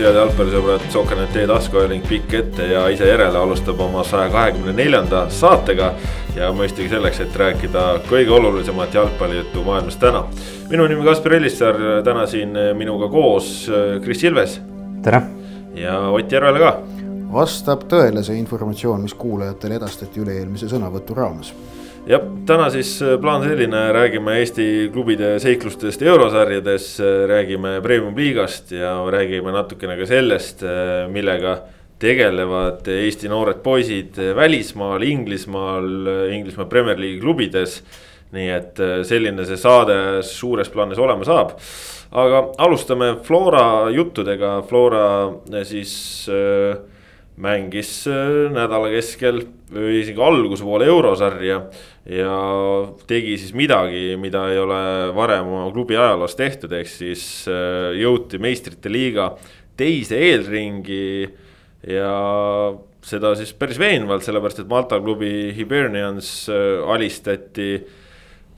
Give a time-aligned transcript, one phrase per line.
[0.00, 5.26] head jalgpallisõbrad, Sokanet teie taskuhääling pikk ette ja ise järele alustab oma saja kahekümne neljanda
[5.30, 5.92] saatega.
[6.36, 10.24] ja mõistagi selleks, et rääkida kõige olulisemat jalgpallijuttu maailmas täna.
[10.70, 13.70] minu nimi Kaspar Ellissaar, täna siin minuga koos
[14.04, 14.60] Kris Ilves.
[15.02, 15.22] tere.
[15.74, 16.78] ja Ott Järvela ka.
[17.32, 21.54] vastab tõele see informatsioon, mis kuulajatele edastati üle-eelmise sõnavõtu raames
[22.08, 28.94] jah, täna siis äh, plaan selline, räägime Eesti klubide seiklustest eurosarjades, äh, räägime premium-liigast ja
[29.10, 31.58] räägime natukene ka sellest, äh, millega
[32.00, 35.90] tegelevad Eesti noored poisid välismaal, Inglismaal,
[36.32, 37.82] Inglismaa Premier League'i klubides.
[38.30, 41.56] nii et selline see saade suures plaanis olema saab.
[42.12, 45.32] aga alustame Flora juttudega, Flora
[45.66, 46.30] siis
[47.36, 48.06] mängis
[48.54, 51.60] nädala keskel või isegi alguse poole eurosarja
[52.10, 52.34] ja
[53.08, 54.80] tegi siis midagi, mida ei ole
[55.14, 59.32] varem oma klubi ajaloos tehtud, ehk siis äh, jõuti meistrite liiga
[59.78, 61.30] teise eelringi.
[61.86, 62.12] ja
[63.00, 67.78] seda siis päris veenvalt, sellepärast et Malta klubi Hibernians äh, alistati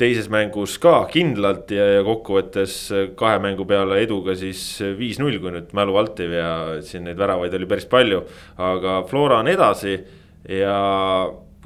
[0.01, 4.65] teises mängus ka kindlalt ja, ja kokkuvõttes äh, kahe mängu peale eduga siis
[4.99, 8.25] viis-null, kui nüüd mälu alt ei vea, siin neid väravaid oli päris palju.
[8.57, 10.01] aga Flora on edasi
[10.49, 10.77] ja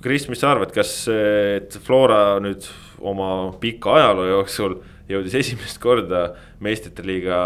[0.03, 2.67] Kris, mis sa arvad, kas, et Flora nüüd
[3.01, 6.23] oma pika ajaloo jooksul jõudis esimest korda
[6.63, 7.39] meistrite liiga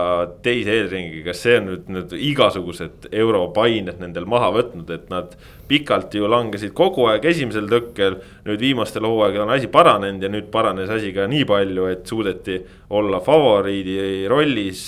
[0.44, 5.34] teise eelringi, kas see on nüüd, nüüd igasugused europained nendel maha võtnud, et nad
[5.68, 8.18] pikalt ju langesid kogu aeg esimesel tõkkel.
[8.48, 12.60] nüüd viimastel hooaegadel on asi paranenud ja nüüd paranes asi ka nii palju, et suudeti
[12.96, 14.84] olla favoriidi rollis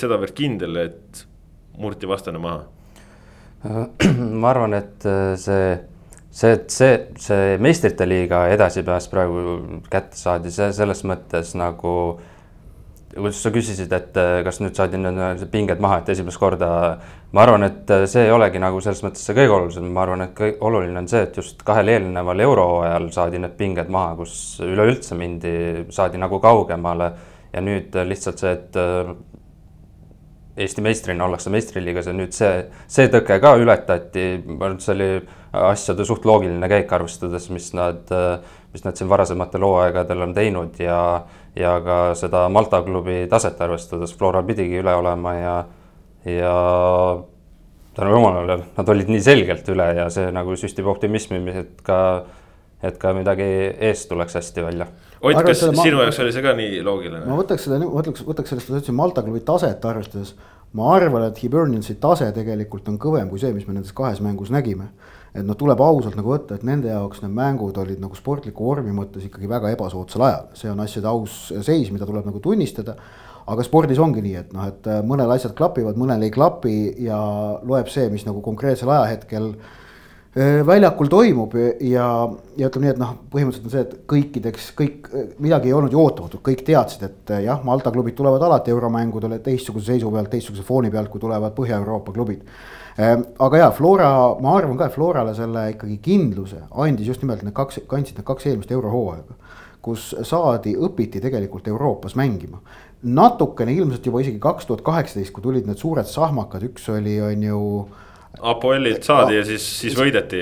[0.00, 1.26] sedavõrd kindel, et
[1.78, 2.64] murti vastane maha.
[4.40, 5.74] ma arvan, et see
[6.34, 9.42] see, et see, see meistrite liiga edasipääs praegu
[9.90, 11.92] kätte saadi, see selles mõttes nagu,
[13.34, 16.70] sa küsisid, et äh, kas nüüd saadi need pinged maha, et esimest korda,
[17.34, 20.26] ma arvan, et äh, see ei olegi nagu selles mõttes see kõige olulisem, ma arvan,
[20.26, 24.34] et kõige oluline on see, et just kahel eelneval euroajal saadi need pinged maha, kus
[24.64, 25.54] üleüldse mindi,
[25.94, 27.12] saadi nagu kaugemale
[27.54, 29.14] ja nüüd lihtsalt see, et äh,
[30.56, 32.50] Eesti meistrina ollakse meistriliigas ja nüüd see,
[32.86, 35.08] see tõke ka ületati, ma arvan, et see oli
[35.54, 38.10] asjade suht loogiline käik, arvestades, mis nad,
[38.74, 40.98] mis nad siin varasematel hooaegadel on teinud ja,
[41.58, 45.56] ja ka seda Malta klubi taset arvestades Flora pidigi üle olema ja,
[46.30, 46.54] ja
[47.98, 51.98] tänu jumalale, nad olid nii selgelt üle ja see nagu süstib optimismi, et ka,
[52.82, 53.50] et ka midagi
[53.90, 54.90] eest tuleks hästi välja
[55.24, 56.04] Ott, kas sinu ma...
[56.04, 57.24] jaoks oli see ka nii loogiline?
[57.28, 60.34] ma võtaks seda, võtaks, võtaks sellest, ma ütlesin Malta klubi taset arvestades.
[60.74, 64.52] ma arvan, et Hiberniansi tase tegelikult on kõvem kui see, mis me nendes kahes mängus
[64.54, 64.90] nägime.
[65.34, 68.94] et noh, tuleb ausalt nagu võtta, et nende jaoks need mängud olid nagu sportliku vormi
[68.94, 72.98] mõttes ikkagi väga ebasoodsal ajal, see on asjade aus seis, mida tuleb nagu tunnistada
[73.44, 77.18] aga spordis ongi nii, et noh, et mõnel asjad klapivad, mõnel ei klapi ja
[77.66, 79.82] loeb see, mis nagu konkreetsel ajahetkel äh, Äh,
[80.66, 82.06] väljakul toimub ja,
[82.58, 85.08] ja ütleme nii, et noh, põhimõtteliselt on see, et kõikideks kõik,
[85.42, 89.38] midagi ei olnud ju ootamatut, kõik teadsid, et äh, jah, Malta klubid tulevad alati euromängudele
[89.44, 92.42] teistsuguse seisu pealt, teistsuguse fooni pealt, kui tulevad Põhja-Euroopa klubid.
[92.98, 93.14] Äh,
[93.46, 94.08] aga jaa, Flora,
[94.42, 98.26] ma arvan ka, et Florale selle ikkagi kindluse andis just nimelt need kaks, kandsid need
[98.26, 99.38] kaks eelmist eurohooaega.
[99.84, 102.62] kus saadi, õpiti tegelikult Euroopas mängima
[103.04, 107.42] natukene ilmselt juba isegi kaks tuhat kaheksateist, kui tulid need suured sahmakad, üks oli, on
[107.44, 108.04] ju äh,
[108.44, 110.40] Apoelilt saadi ja siis, siis võideti.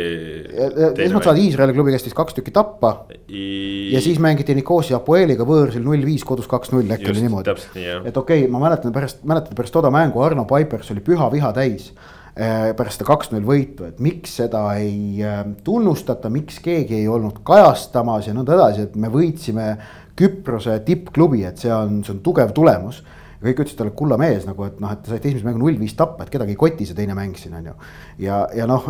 [1.04, 2.92] esmalt saadi Iisraeli klubi käest vist kaks tükki tappa
[3.28, 3.92] I....
[3.94, 7.54] ja siis mängiti Nikosia Apoeliga võõrsil null viis, kodus kaks-null, äkki oli niimoodi.
[7.54, 11.52] et okei okay,, ma mäletan pärast, mäletan pärast toda mängu Arno Paipers oli püha viha
[11.54, 11.92] täis
[12.34, 17.42] eh, pärast seda kaks-null võitu, et miks seda ei eh, tunnustata, miks keegi ei olnud
[17.46, 19.74] kajastamas ja nõnda edasi, et me võitsime
[20.18, 23.00] Küprose tippklubi, et see on, see on tugev tulemus
[23.42, 25.80] ja kõik ütlesid talle kulla mees nagu, et noh, et te saite esimese mängu null
[25.80, 27.74] viis tappa, et kedagi ei koti see teine mäng siin on ju.
[28.22, 28.86] ja, ja noh,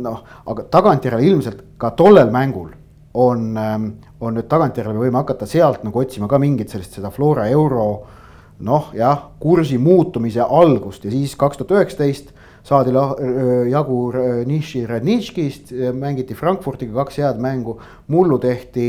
[0.00, 2.70] noh, aga tagantjärele ilmselt ka tollel mängul
[3.16, 3.88] on, ähm,
[4.20, 8.06] on nüüd tagantjärele me võime hakata sealt nagu otsima ka mingit sellist seda Flora euro.
[8.56, 12.30] noh, jah, kursi muutumise algust ja siis kaks tuhat üheksateist
[12.64, 12.94] saadi
[13.68, 13.98] jagu
[14.48, 17.76] Nishi Radnitškist, mängiti Frankfurdiga kaks head mängu,
[18.08, 18.86] mullu tehti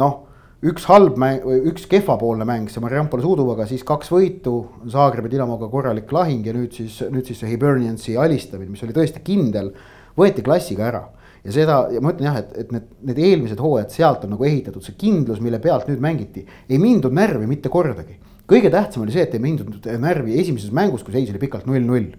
[0.00, 0.22] noh
[0.64, 4.54] üks halb mäng, üks kehvapoolne mäng, see Mariampole Suuduvaga, siis kaks võitu,
[4.90, 9.20] Zagrebi Dinamoga korralik lahing ja nüüd siis, nüüd siis see Hiberniansi alistamine, mis oli tõesti
[9.24, 9.74] kindel,
[10.16, 11.02] võeti klassiga ära.
[11.44, 14.46] ja seda, ja ma ütlen jah, et, et need, need eelmised hooajad, sealt on nagu
[14.48, 18.16] ehitatud see kindlus, mille pealt nüüd mängiti, ei mindud närvi mitte kordagi.
[18.48, 22.14] kõige tähtsam oli see, et ei mindud närvi esimeses mängus, kui seis oli pikalt null-null.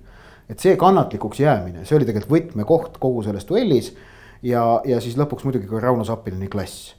[0.49, 3.95] et see kannatlikuks jäämine, see oli tegelikult võtmekoht kogu selles duellis
[4.43, 6.93] ja, ja siis lõpuks muidugi ka Rauno Sappilini klass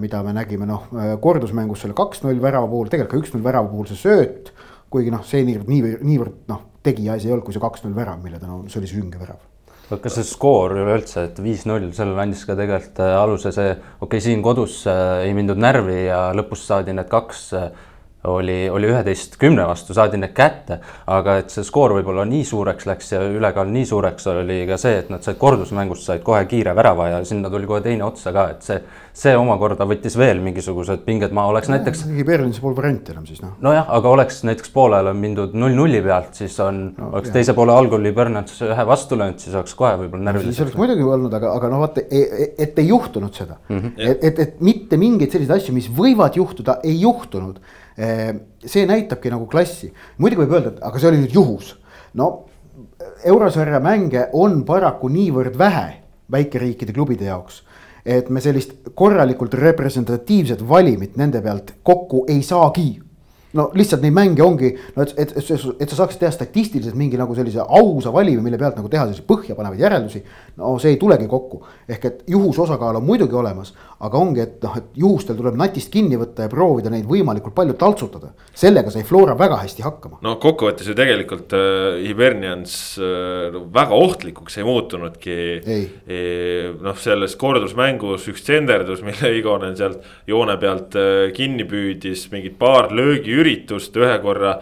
[0.00, 3.90] mida me nägime noh äh, kordusmängus selle kaks-null värava puhul, tegelikult ka üks-null värava puhul
[3.90, 4.54] see sööt.
[4.90, 8.38] kuigi noh, see niivõrd, niivõrd, niivõrd noh, tegiasi ei olnud, kui see kaks-null värav, mille
[8.40, 9.42] ta no see oli sünge värav
[9.86, 14.22] kas see skoor üleüldse, et viis-null, sellele andis ka tegelikult äh, aluse see, okei okay,,
[14.24, 17.68] siin kodus äh, ei mindud närvi ja lõpus saadi need kaks äh,
[18.26, 20.80] oli, oli üheteist kümne vastu, saadi need kätte,
[21.12, 25.00] aga et see skoor võib-olla nii suureks läks ja ülekaal nii suureks oli ka see,
[25.02, 28.48] et nad said kordusmängust said kohe kiire värava ja sinna tuli kohe teine otsa ka,
[28.54, 28.78] et see,
[29.16, 32.04] see omakorda võttis veel mingisugused pinged maha, oleks no, näiteks.
[32.26, 33.54] Berliinis pole varianti enam siis noh.
[33.64, 37.38] nojah, aga oleks näiteks poolel on mindud null-nulli pealt, siis on no,, oleks jah.
[37.38, 40.56] teise poole algul oli Bernards ühe vastu löönud, siis oleks kohe võib-olla närviliseks no,.
[40.56, 43.78] siis oleks muidugi olnud, aga, aga noh, vaata, e, e, et ei juhtunud seda mm.
[43.78, 44.06] -hmm.
[44.10, 47.60] et, et, et mitte mingeid selliseid asju, mis võivad juhtuda, ei juhtunud
[47.96, 51.76] see näitabki nagu klassi, muidugi võib öelda, et aga see oli nüüd juhus.
[52.14, 52.46] no
[53.24, 56.02] eurosarja mänge on paraku niivõrd vähe
[56.32, 57.62] väikeriikide klubide jaoks
[58.06, 62.92] et me sellist korralikult representatiivset valimit nende pealt kokku ei saagi
[63.56, 67.18] no lihtsalt neid mänge ongi, no et, et, et, et sa saaksid teha statistiliselt mingi
[67.18, 70.22] nagu sellise ausa valimi, mille pealt nagu teha selliseid põhjapanevaid järeldusi.
[70.60, 73.72] no see ei tulegi kokku, ehk et juhusosakaal on muidugi olemas,
[74.04, 77.76] aga ongi, et noh, et juhustel tuleb natist kinni võtta ja proovida neid võimalikult palju
[77.80, 78.32] taltsutada.
[78.56, 80.18] sellega sai Flora väga hästi hakkama.
[80.22, 85.38] no kokkuvõttes ju tegelikult äh, Hibernians äh, väga ohtlikuks ei muutunudki.
[85.66, 86.20] E,
[86.82, 92.92] noh, selles kordusmängus üks tsenderdus, mille Igonen sealt joone pealt äh, kinni püüdis, mingid paar
[92.94, 94.56] löögiüritust üritust, ühe korra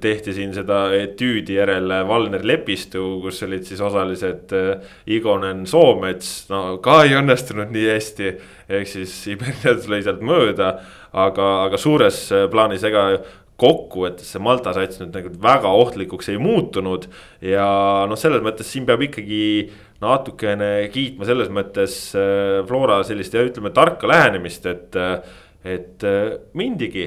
[0.00, 6.78] tehti siin seda etüüdi järel Valner Lepistu, kus olid siis osalised äh, Igonen, Soomets, no
[6.84, 8.30] ka ei õnnestunud nii hästi.
[8.68, 10.76] ehk siis Iberias lõi sealt mööda,
[11.12, 13.08] aga, aga suures äh, plaanis ega
[13.56, 17.08] kokkuvõttes see Malta sats nüüd nagu väga ohtlikuks ei muutunud.
[17.40, 17.66] ja
[18.06, 19.70] noh, selles mõttes siin peab ikkagi
[20.04, 21.94] natukene kiitma selles mõttes
[22.68, 24.98] Flora sellist ja ütleme tarka lähenemist, et,
[25.64, 26.04] et
[26.52, 27.06] mindigi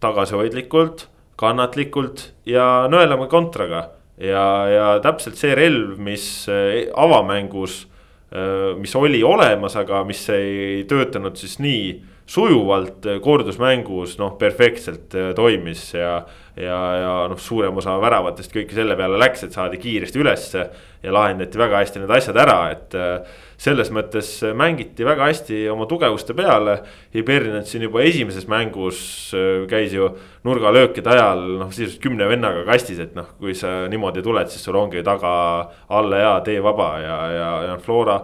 [0.00, 3.88] tagasihoidlikult, kannatlikult ja nõelama kontraga.
[4.18, 7.80] ja, ja täpselt see relv, mis eh, avamängus,
[8.30, 11.88] eh, mis oli olemas, aga mis ei töötanud siis nii
[12.30, 16.20] sujuvalt eh, kordusmängus noh, perfektselt toimis ja.
[16.56, 20.68] ja, ja noh, suurem osa väravatest kõike selle peale läks, et saadi kiiresti ülesse
[21.02, 22.94] ja lahendati väga hästi need asjad ära, et
[23.64, 26.76] selles mõttes mängiti väga hästi oma tugevuste peale.
[27.14, 28.98] Hibernat siin juba esimeses mängus
[29.36, 30.10] äh, käis ju
[30.44, 34.76] nurgalöökide ajal noh, sisuliselt kümne vennaga kastis, et noh, kui sa niimoodi tuled, siis sul
[34.80, 35.34] ongi taga
[35.88, 38.20] alla ja tee vaba ja, ja, ja Flora.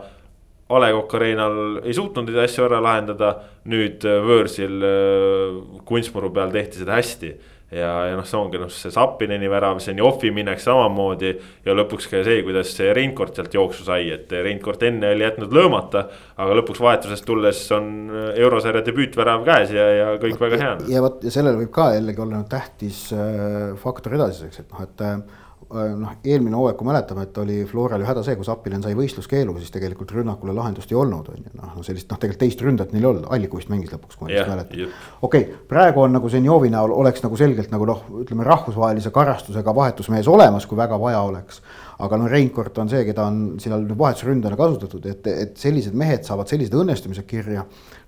[0.71, 3.33] A Le Coq Arena'l ei suutnud neid asju ära lahendada,
[3.73, 5.57] nüüd äh, võõrsil äh,
[5.89, 7.33] kunstmuru peal tehti seda hästi
[7.71, 11.33] ja, ja noh, see ongi noh, see Sapineni värav, see Njofi minek samamoodi.
[11.67, 15.55] ja lõpuks ka see, kuidas see Reinkord sealt jooksu sai, et Reinkord enne oli jätnud
[15.55, 16.07] löömata.
[16.37, 17.93] aga lõpuks vahetusest tulles on
[18.35, 20.73] eurosarja debüütvärav käes ja, ja kõik väga hea.
[20.97, 25.07] ja vot ja sellel võib ka jällegi olla tähtis äh, faktor edasiseks, et noh, et
[25.07, 25.40] äh, Äh,
[25.71, 29.55] noh, eelmine hooaeg, kui mäletame, et oli Floral ju häda see, kus Appinen sai võistluskeelu,
[29.61, 33.05] siis tegelikult rünnakule lahendust ei olnud, on ju, noh, sellist noh, tegelikult teist ründajat neil
[33.05, 34.97] ei olnud, Allikuist mängis lõpuks, kui ma õigesti mäletan.
[35.23, 39.75] okei okay,, praegu on nagu Zenjovi näol oleks nagu selgelt nagu noh, ütleme rahvusvahelise karastusega
[39.79, 41.63] vahetusmees olemas, kui väga vaja oleks.
[42.01, 46.49] aga no Reinkord on see, keda on seal vahetusründajana kasutatud, et, et sellised mehed saavad
[46.49, 47.67] sellised õnnestumised kirja.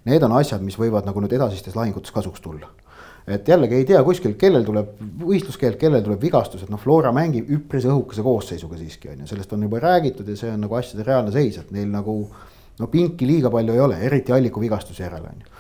[0.09, 2.73] Need on asjad, mis võivad nagu nüüd edasistes lahingutes kasuks tulla
[3.27, 7.51] et jällegi ei tea kuskilt, kellel tuleb võistluskeeld, kellel tuleb vigastus, et noh, Flora mängib
[7.55, 11.07] üpris õhukese koosseisuga siiski on ju, sellest on juba räägitud ja see on nagu asjade
[11.07, 12.17] reaalne seis, et neil nagu.
[12.81, 15.51] no pinki liiga palju ei ole, eriti Alliku vigastuse järel on ju.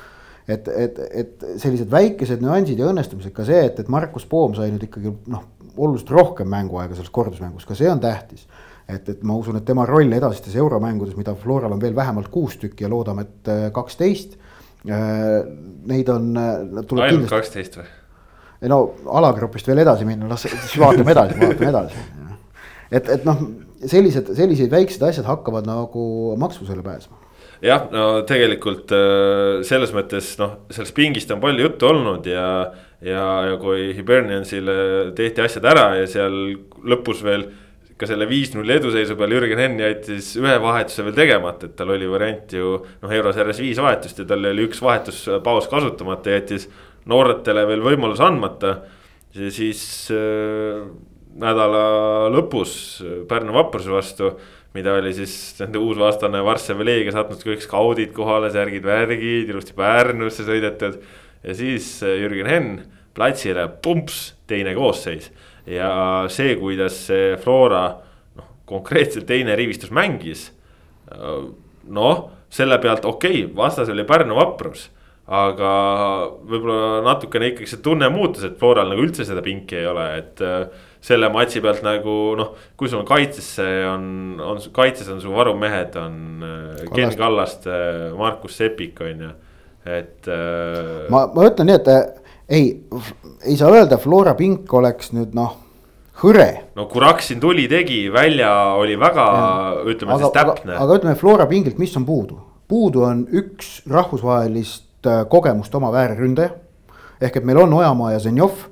[0.48, 4.72] et, et, et sellised väikesed nüansid ja õnnestumised, ka see, et, et Markus Poom sai
[4.72, 5.44] nüüd ikkagi noh,
[5.76, 8.48] oluliselt rohkem mänguaega selles kordusmängus, ka see on tähtis
[8.88, 12.58] et, et ma usun, et tema roll edasistes euromängudes, mida Floral on veel vähemalt kuus
[12.58, 14.51] tükki ja loodame, et kaksteist Äh,
[14.88, 17.88] neid on, äh, tuleb ainult kaksteist või?
[18.62, 18.82] ei no
[19.18, 22.06] alagrupist veel edasi minna, las siis vaatame edasi, vaatame edasi.
[22.90, 23.42] et, et noh,
[23.82, 26.04] sellised, sellised väiksed asjad hakkavad nagu
[26.40, 27.18] maksvusele pääsema
[27.62, 32.46] jah, no tegelikult äh, selles mõttes noh, sellest pingist on palju juttu olnud ja,
[33.04, 34.76] ja, ja kui Hiberniansile
[35.18, 36.38] tehti asjad ära ja seal
[36.82, 37.46] lõpus veel
[38.02, 42.08] ka selle viis-null eduseisu peal Jürgen Henn jättis ühe vahetuse veel tegemata, et tal oli
[42.10, 46.66] variant ju noh, eurosarjas viis vahetust ja tal oli üks vahetuspaus kasutamata, jättis
[47.10, 48.80] nooretele veel võimalus andmata.
[49.32, 50.82] siis äh,
[51.40, 52.74] nädala lõpus
[53.28, 54.32] Pärnu Vapruse vastu,
[54.74, 59.76] mida oli siis nende uus vastane Varssavi Leegia saatnud kõik skaudid kohale, särgid, värgid, ilusti
[59.76, 60.98] Pärnusse sõidetud.
[61.42, 62.82] ja siis äh, Jürgen Henn
[63.14, 65.30] platsile, pumps, teine koosseis
[65.66, 65.92] ja
[66.32, 67.84] see, kuidas see Flora
[68.38, 70.50] noh, konkreetselt teine rivistus mängis.
[71.82, 74.86] noh, selle pealt okei okay,, vastas oli Pärnu vaprus,
[75.28, 75.72] aga
[76.48, 80.42] võib-olla natukene ikkagi see tunne muutus, et Floral nagu üldse seda pinki ei ole, et
[81.02, 84.04] selle matši pealt nagu noh, kui sul on kaitsesse on,
[84.42, 86.94] on kaitses on su varumehed on äh, Kallast.
[86.94, 87.78] Ken Kallaste,
[88.18, 89.30] Markus Sepik on ju,
[89.82, 91.08] et äh....
[91.12, 92.04] ma, ma ütlen nii, et äh,
[92.48, 92.84] ei,
[93.46, 95.58] ei saa öelda, Flora pink oleks nüüd noh
[96.22, 96.48] hõre.
[96.76, 99.26] no Kuraksin tuli, tegi, välja oli väga,
[99.88, 100.76] ütleme aga, siis täpne.
[100.78, 102.38] aga ütleme Flora pingilt, mis on puudu?
[102.68, 106.54] puudu on üks rahvusvahelist äh, kogemust omav ääreründaja.
[107.20, 108.68] ehk et meil on Ojamaa ja Zenjov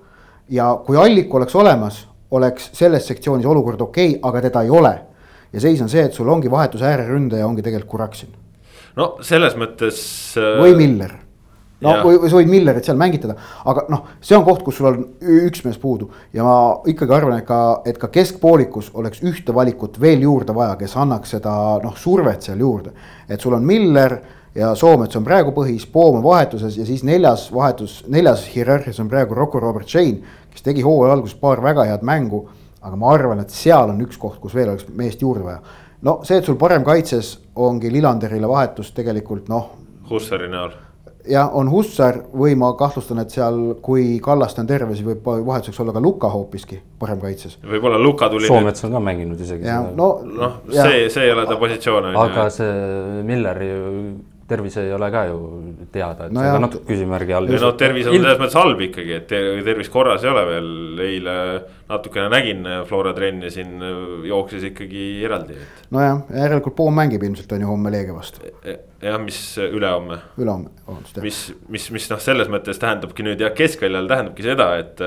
[0.50, 4.94] ja kui Allik oleks olemas, oleks selles sektsioonis olukord okei okay,, aga teda ei ole.
[5.52, 8.30] ja seis on see, et sul ongi vahetus ääreründaja ongi tegelikult Kuraksin.
[8.96, 9.98] no selles mõttes
[10.38, 10.60] äh....
[10.62, 11.18] või Miller.
[11.80, 12.02] No ja.
[12.04, 13.36] või, või sa võid Millerit seal mängitada,
[13.68, 16.56] aga noh, see on koht, kus sul on üks mees puudu ja ma
[16.90, 21.36] ikkagi arvan, et ka, et ka keskpoolikus oleks ühte valikut veel juurde vaja, kes annaks
[21.36, 22.92] seda noh, survet seal juurde.
[23.28, 24.18] et sul on Miller
[24.54, 29.08] ja Soomets on praegu põhis, Poom on vahetuses ja siis neljas vahetus, neljas hierarhias on
[29.08, 30.20] praegu Rocco Robert Shane,
[30.50, 32.48] kes tegi hooaja alguses paar väga head mängu.
[32.80, 35.60] aga ma arvan, et seal on üks koht, kus veel oleks meest juurde vaja.
[36.02, 39.70] no see, et sul parem kaitses ongi Lillanderile vahetus tegelikult noh.
[40.10, 40.89] Hussari näol
[41.28, 45.80] jah, on Hussar või ma kahtlustan, et seal, kui Kallaste on terve, siis võib vahetuseks
[45.84, 47.58] olla ka Luka hoopiski parem kaitses.
[47.64, 48.48] võib-olla Luka tuli.
[48.48, 49.68] Soomets on ka mänginud isegi.
[49.96, 52.12] no, no see, see ei ole ta positsioon.
[52.16, 53.80] aga see Miller ju
[54.50, 55.38] tervis ei ole ka ju
[55.92, 57.50] teada, et no see on natuke küsimärgi all.
[57.62, 59.34] no tervis on selles mõttes halb ikkagi, et
[59.66, 60.70] tervis korras ei ole veel,
[61.06, 61.34] eile
[61.90, 63.82] natukene nägin Flora trenni siin
[64.28, 65.58] jooksis ikkagi eraldi.
[65.94, 68.46] nojah, järelikult Poom mängib ilmselt on ju homme Leegia vastu.
[68.62, 70.20] E, jah, mis ülehomme.
[70.38, 71.20] ülehomme, vabandust.
[71.24, 75.04] mis, mis, mis noh, selles mõttes tähendabki nüüd jah, keskväljal tähendabki seda, et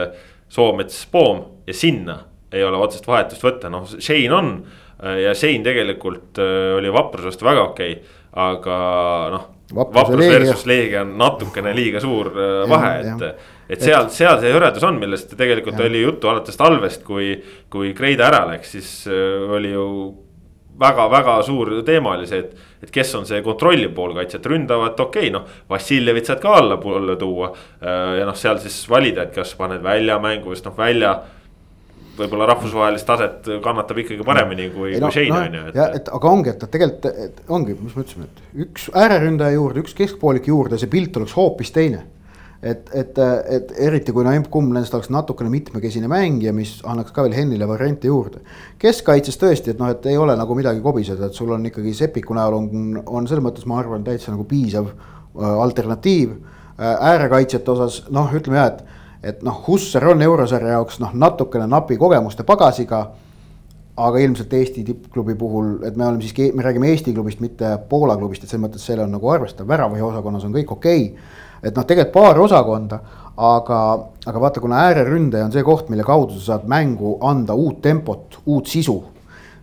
[0.53, 2.21] Soomets, Poom ja sinna
[2.53, 4.55] ei ole otsest vahetust võtta, noh, Shane on
[5.23, 8.77] ja Shane tegelikult äh, oli vapruse vastu väga okei okay aga
[9.33, 9.49] noh.
[9.73, 14.85] vaprus versus Leegia on natukene liiga suur äh, vahe, et, et seal, seal see hõredus
[14.87, 15.87] on, millest tegelikult ja.
[15.89, 17.35] oli juttu alates talvest, kui,
[17.69, 19.87] kui Kreida ära läks, siis äh, oli ju
[20.79, 25.29] väga-väga suur teema oli see, et, et kes on see kontrolliv poolkaitse, et ründavad, okei
[25.29, 25.45] okay,, noh.
[25.69, 30.17] Vassiljevit saad ka allapoole tuua äh, ja noh, seal siis valida, et kas paned välja
[30.23, 31.15] mängu, sest noh, välja
[32.17, 35.63] võib-olla rahvusvahelist taset kannatab ikkagi paremini kui, kui Shane on ju.
[35.77, 39.83] ja et aga ongi, et tegelikult et ongi, mis me ütlesime, et üks ääreründaja juurde,
[39.83, 42.03] üks keskpoolik juurde, see pilt oleks hoopis teine.
[42.63, 43.17] et, et,
[43.51, 47.67] et eriti kui no kumb nendest oleks natukene mitmekesine mängija, mis annaks ka veel Hennile
[47.67, 48.43] variante juurde.
[48.79, 52.37] keskkaitses tõesti, et noh, et ei ole nagu midagi kobiseda, et sul on ikkagi Sepiku
[52.37, 57.13] näol on, on selles mõttes, ma arvan, täitsa nagu piisav äh, alternatiiv äh,.
[57.13, 58.92] äärekaitsjate osas noh, ütleme jah, et
[59.23, 63.05] et noh, Hussar on eurosarja jaoks noh, natukene napi kogemuste pagasiga.
[63.93, 68.15] aga ilmselt Eesti tippklubi puhul, et me oleme siiski, me räägime Eesti klubist, mitte Poola
[68.17, 71.27] klubist, et selles mõttes selle on nagu arvestav, väravahi osakonnas on kõik okei okay..
[71.61, 72.99] et noh, tegelikult paar osakonda,
[73.37, 73.81] aga,
[74.25, 78.39] aga vaata, kuna ääreründaja on see koht, mille kaudu sa saad mängu anda uut tempot,
[78.45, 78.97] uut sisu.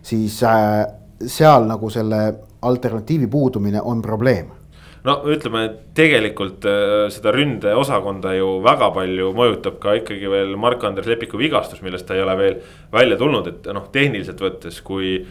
[0.01, 0.85] siis äh,
[1.27, 2.23] seal nagu selle
[2.61, 4.60] alternatiivi puudumine on probleem
[5.07, 5.63] no ütleme,
[5.97, 12.07] tegelikult äh, seda ründeosakonda ju väga palju mõjutab ka ikkagi veel Mark-Andres Lepiku vigastus, millest
[12.09, 12.59] ta ei ole veel
[12.93, 15.21] välja tulnud, et noh, tehniliselt võttes, kui.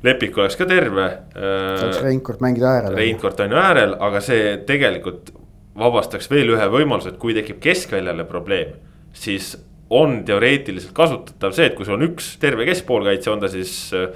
[0.00, 1.06] Lepik oleks ka terve.
[1.36, 2.94] Äh, saaks Reinkord mängida äärel.
[2.96, 5.28] Reinkord on ju äärel, aga see tegelikult
[5.76, 8.78] vabastaks veel ühe võimaluse, et kui tekib keskväljale probleem,
[9.12, 9.52] siis
[9.92, 14.08] on teoreetiliselt kasutatav see, et kui sul on üks terve keskpoolkaitse, on ta siis äh,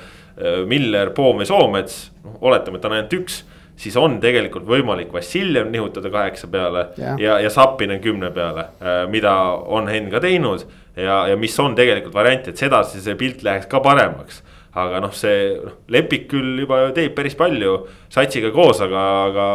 [0.70, 3.42] Miller, Poom või Soomets, noh oletame, et on ainult üks
[3.80, 7.18] siis on tegelikult võimalik Vassiljev nihutada kaheksa peale yeah.
[7.20, 9.34] ja, ja Zappinen kümne peale, äh, mida
[9.66, 10.66] on Henn ka teinud.
[10.96, 14.42] ja, ja mis on tegelikult variant, et sedasi see pilt läheks ka paremaks.
[14.74, 19.46] aga noh, see noh, Lepik küll juba teeb päris palju satsiga koos, aga, aga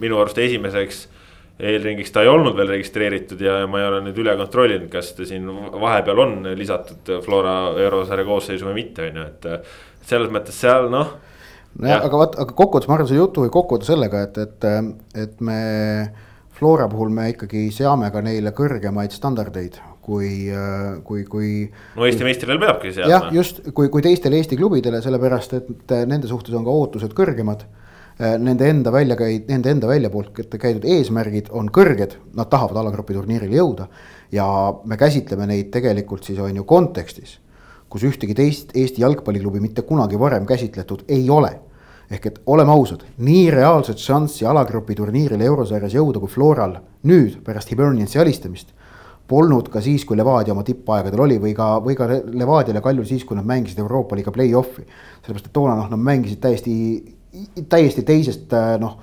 [0.00, 1.06] minu arust esimeseks
[1.56, 5.24] eelringiks ta ei olnud veel registreeritud ja ma ei ole nüüd üle kontrollinud, kas ta
[5.24, 9.70] siin vahepeal on lisatud Flora eurosarja koosseisu või mitte, on ju, et.
[10.06, 11.16] selles mõttes seal noh
[11.80, 14.70] nojah, aga vaat, aga kokkuvõttes ma arvan, see jutu võib kokku võtta sellega, et, et,
[15.26, 15.60] et me
[16.56, 20.46] Flora puhul me ikkagi seame ka neile kõrgemaid standardeid kui,
[21.04, 21.50] kui, kui.
[21.98, 23.10] no Eesti meistrile peabki seadma.
[23.12, 27.66] jah, just kui, kui teistele Eesti klubidele, sellepärast et nende suhtes on ka ootused kõrgemad.
[28.16, 33.12] Nende enda välja käid-, nende enda välja poolt käidud eesmärgid on kõrged, nad tahavad alagrupi
[33.12, 33.90] turniirile jõuda.
[34.32, 34.46] ja
[34.84, 37.36] me käsitleme neid tegelikult siis on ju kontekstis,
[37.92, 41.52] kus ühtegi teist Eesti jalgpalliklubi mitte kunagi varem käsitletud ei ole
[42.10, 47.72] ehk et oleme ausad, nii reaalset šanssi alagrupi turniiril eurosarjas jõuda kui Floral nüüd pärast
[47.72, 48.72] Hiberniansi alistamist.
[49.26, 53.08] Polnud ka siis, kui Levadia oma tippaegadel oli või ka, või ka Levadial ja Kaljul
[53.08, 54.86] siis, kui nad mängisid Euroopa liiga play-off'i.
[55.24, 56.74] sellepärast, et toona noh, nad mängisid täiesti,
[57.68, 58.96] täiesti teisest noh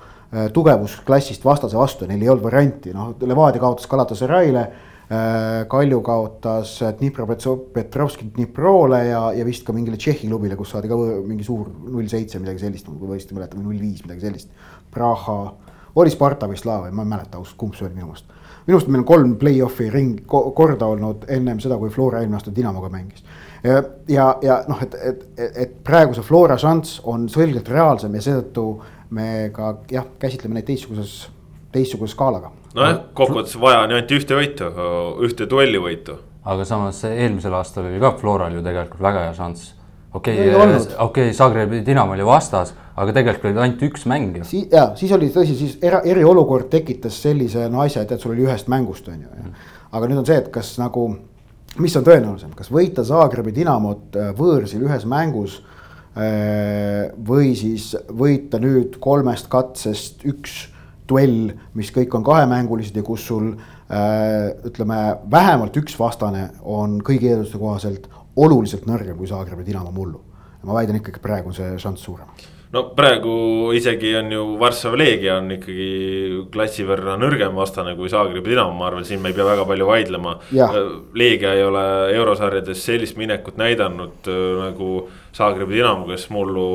[0.52, 4.64] tugevusklassist vastase vastu, neil ei olnud varianti, noh, Levadia kaotas Galatasaray'le
[5.68, 11.44] Kalju kaotas Dnipropetrovski Dniprole ja, ja vist ka mingile Tšehhi klubile, kus saadi ka mingi
[11.44, 14.54] suur null seitse, midagi sellist, kui ma õigesti mäletan, null viis, midagi sellist.
[14.94, 15.36] Praha,
[16.00, 18.32] oli Sparta või Slava, ma ei mäleta ausalt, kumb see oli minu meelest.
[18.64, 22.54] minu arust meil on kolm play-off'i ring korda olnud ennem seda, kui Flora eelmine aasta
[22.56, 23.24] Dinamoga mängis.
[24.08, 28.24] ja, ja noh, et, et, et, et praegu see Flora šanss on selgelt reaalsem ja
[28.24, 28.68] seetõttu
[29.10, 31.26] me ka jah, käsitleme neid teistsuguses,
[31.72, 34.70] teistsuguse skaalaga nojah, kokkuvõttes vaja on ju ainult ühte võitu,
[35.26, 36.18] ühte duellivõitu.
[36.44, 39.74] aga samas eelmisel aastal oli ka Floral ju tegelikult väga hea šanss.
[40.14, 40.50] okei
[40.98, 44.44] okei Zagrebi Dinamo oli vastas, aga tegelikult oli ainult üks mäng ju.
[44.44, 48.34] siis ja siis oli tõsi, siis era, eriolukord tekitas sellise no asja, et, et sul
[48.34, 49.54] oli ühest mängust on ju
[49.94, 51.06] aga nüüd on see, et kas nagu,
[51.82, 55.60] mis on tõenäolisem, kas võita Zagrebi Dinamot äh, võõrsil ühes mängus
[56.18, 60.64] äh, või siis võita nüüd kolmest katsest üks
[61.08, 67.32] duell, mis kõik on kahemängulised ja kus sul äh, ütleme, vähemalt üks vastane on kõigi
[67.32, 70.20] eelduste kohaselt oluliselt nõrgem kui Zagrebi Dinamo mullu.
[70.64, 72.28] ma väidan ikkagi, praegu on see šanss suurem
[72.74, 73.34] no praegu
[73.76, 75.88] isegi on ju Varssavi Leegia on ikkagi
[76.52, 79.86] klassi võrra nõrgem vastane kui Zagrebi Dinamo, ma arvan, siin me ei pea väga palju
[79.86, 80.34] vaidlema.
[81.14, 81.84] Leegia ei ole
[82.16, 84.90] eurosarjades sellist minekut näidanud äh, nagu
[85.36, 86.66] Zagrebi Dinamo, kes mullu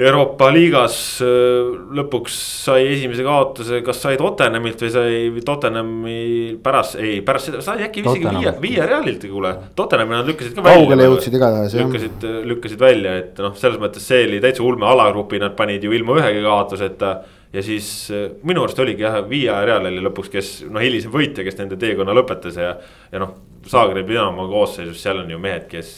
[0.00, 6.20] Euroopa liigas äh, lõpuks sai esimese kaotuse, kas sai Tottenhamilt või sai Tottenhami
[6.64, 9.52] pärast, ei pärast seda sai äkki isegi viie, viie realilt, kuule.
[9.76, 10.84] Tottenhami nad lükkasid ka välja.
[10.84, 11.84] kaugele jõudsid igatahes jah.
[11.84, 15.92] lükkasid, lükkasid välja, et noh, selles mõttes see oli täitsa ulme alagrupi, nad panid ju
[15.96, 17.14] ilma ühegi kaotuseta
[17.52, 21.44] ja siis äh, minu arust oligi jah, Via Real oli lõpuks, kes noh, hilisem võitja,
[21.46, 22.74] kes nende teekonna lõpetas ja.
[23.12, 23.38] ja noh,
[23.70, 25.90] Zagrebi Dinamo koosseisus, seal on ju mehed, kes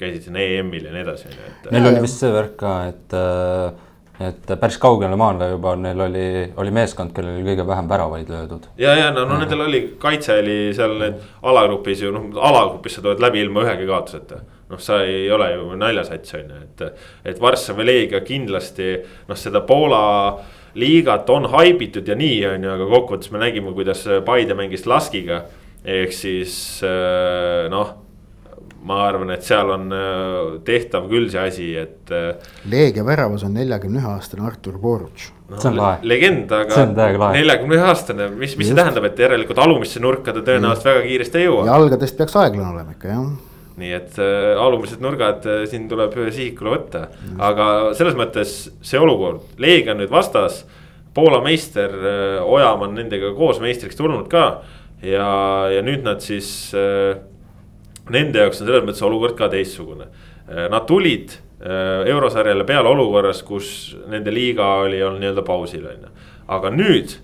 [0.00, 1.72] käisid siin EM-il ja nii edasi, on ju, et.
[1.74, 6.24] Neil oli vist see värk ka, et, äh, et päris kaugele maale juba neil oli,
[6.62, 8.70] oli meeskond, kellel oli kõige vähem väravaid löödud.
[8.80, 13.04] ja, ja no, no nendel oli, kaitse oli seal need alagrupis ju noh, alagrupis sa
[13.04, 14.40] tuled läbi ilma ühegi kaotuseta
[14.72, 18.94] noh, sa ei ole ju naljasats on ju, et, et Varssavi Leegia kindlasti
[19.28, 20.02] noh, seda Poola
[20.74, 25.44] liigat on haibitud ja nii, on ju, aga kokkuvõttes me nägime, kuidas Paide mängis Laskiga.
[25.82, 26.54] ehk siis
[26.86, 27.96] äh, noh,
[28.86, 32.10] ma arvan, et seal on äh, tehtav küll see asi, et.
[32.10, 35.58] Äh, Leegia väravas on neljakümne ühe aastane Artur Boruc no,.
[35.58, 36.00] see on lahe.
[36.02, 40.90] legend, aga neljakümne ühe aastane, mis, mis see tähendab, et järelikult alumisse nurka ta tõenäoliselt
[40.90, 41.66] väga kiiresti ei jõua.
[41.70, 43.32] jalgadest peaks aeglane olema ikka jah
[43.80, 47.06] nii et äh, alumised nurgad äh, siin tuleb sihikule võtta,
[47.40, 50.62] aga selles mõttes see olukord, Leegia on nüüd vastas.
[51.12, 54.62] Poola meister äh, Ojamaa on nendega koos meistriks tulnud ka
[55.04, 55.28] ja,
[55.72, 57.28] ja nüüd nad siis äh,.
[58.10, 63.44] Nende jaoks on selles mõttes olukord ka teistsugune äh,, nad tulid äh, eurosarjale peale olukorras,
[63.46, 66.10] kus nende liiga oli olnud nii-öelda pausil on ju,
[66.50, 67.14] aga nüüd.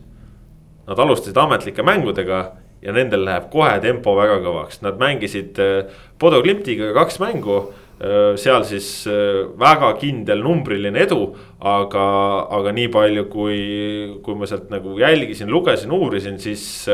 [0.88, 2.38] Nad alustasid ametlike mängudega
[2.82, 5.58] ja nendel läheb kohe tempo väga kõvaks, nad mängisid
[6.20, 7.60] Bodo Klimtiga kaks mängu
[8.38, 8.88] seal siis
[9.58, 12.04] väga kindel numbriline edu, aga,
[12.54, 13.58] aga nii palju, kui,
[14.22, 16.86] kui ma sealt nagu jälgisin, lugesin, uurisin, siis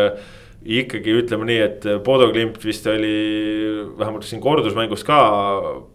[0.65, 3.13] ikkagi ütleme nii, et Bodo Klimt vist oli
[3.99, 5.19] vähemalt siin kordusmängus ka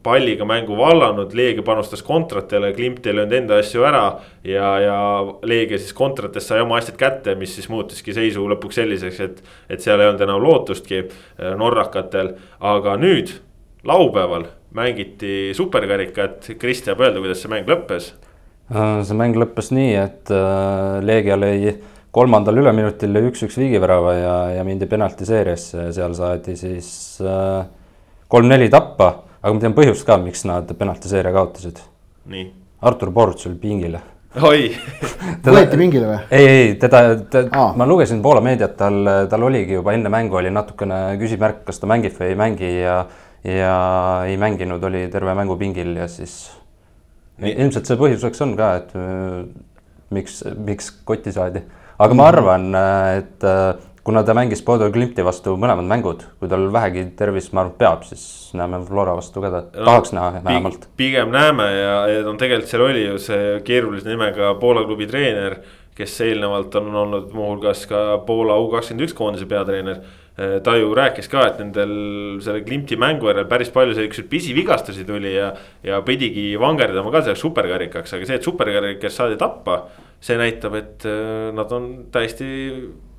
[0.06, 4.20] palliga mängu vallanud, Leegia panustas kontratele, Klimt ei löönud enda asju ära.
[4.44, 5.00] ja, ja
[5.42, 9.82] Leegia siis kontrates sai oma asjad kätte, mis siis muutiski seisu lõpuks selliseks, et, et
[9.82, 13.34] seal ei olnud enam lootustki äh, norrakatel, aga nüüd
[13.84, 18.14] laupäeval mängiti superkarikat, Kristjan, öelda, kuidas see mäng lõppes?
[18.70, 21.74] Äh, see mäng lõppes nii, et äh, Leegia lõi
[22.16, 26.92] kolmandal üleminutil lõi üks-üks viigivärava ja, ja mindi penaltiseeriasse ja seal saadi siis
[27.22, 27.66] äh,
[28.32, 31.84] kolm-neli tappa, aga ma tean põhjust ka, miks nad penaltiseeria kaotasid.
[32.30, 32.48] nii.
[32.90, 34.00] Artur Boruts oli pingile
[34.38, 34.70] oi
[35.44, 36.20] võeti pingile või?
[36.32, 40.52] ei, ei teda, teda, ma lugesin Poola meediat, tal, tal oligi juba enne mängu oli
[40.54, 43.00] natukene küsimärk, kas ta mängib või ei mängi ja,
[43.48, 43.74] ja
[44.30, 46.38] ei mänginud, oli terve mängu pingil ja siis
[47.40, 47.56] Nii.
[47.56, 48.96] ilmselt see põhjuseks on ka, et
[50.14, 51.64] miks, miks kotti saadi
[52.00, 52.68] aga ma arvan,
[53.20, 53.74] et äh,
[54.10, 58.06] kuna ta mängis Bodo Glimti vastu mõlemad mängud, kui tal vähegi tervis, ma arvan, peab,
[58.08, 58.24] siis
[58.58, 60.88] näeme Flora vastu ka, tahaks no, näha vähemalt.
[60.98, 65.60] pigem näeme ja, ja no tegelikult seal oli ju see keerulise nimega Poola klubi treener,
[66.00, 70.94] kes eelnevalt on olnud muuhulgas ka Poola U kakskümmend üks koondise peatreener äh, ta ju
[70.96, 71.96] rääkis ka, et nendel
[72.46, 75.52] selle Klimti mängu järel päris palju siukseid pisivigastusi tuli ja,
[75.84, 79.84] ja pidigi vangerdama ka selleks superkarikaks, aga see, et superkarikas saadi tappa
[80.24, 82.48] see näitab, et äh, nad on täiesti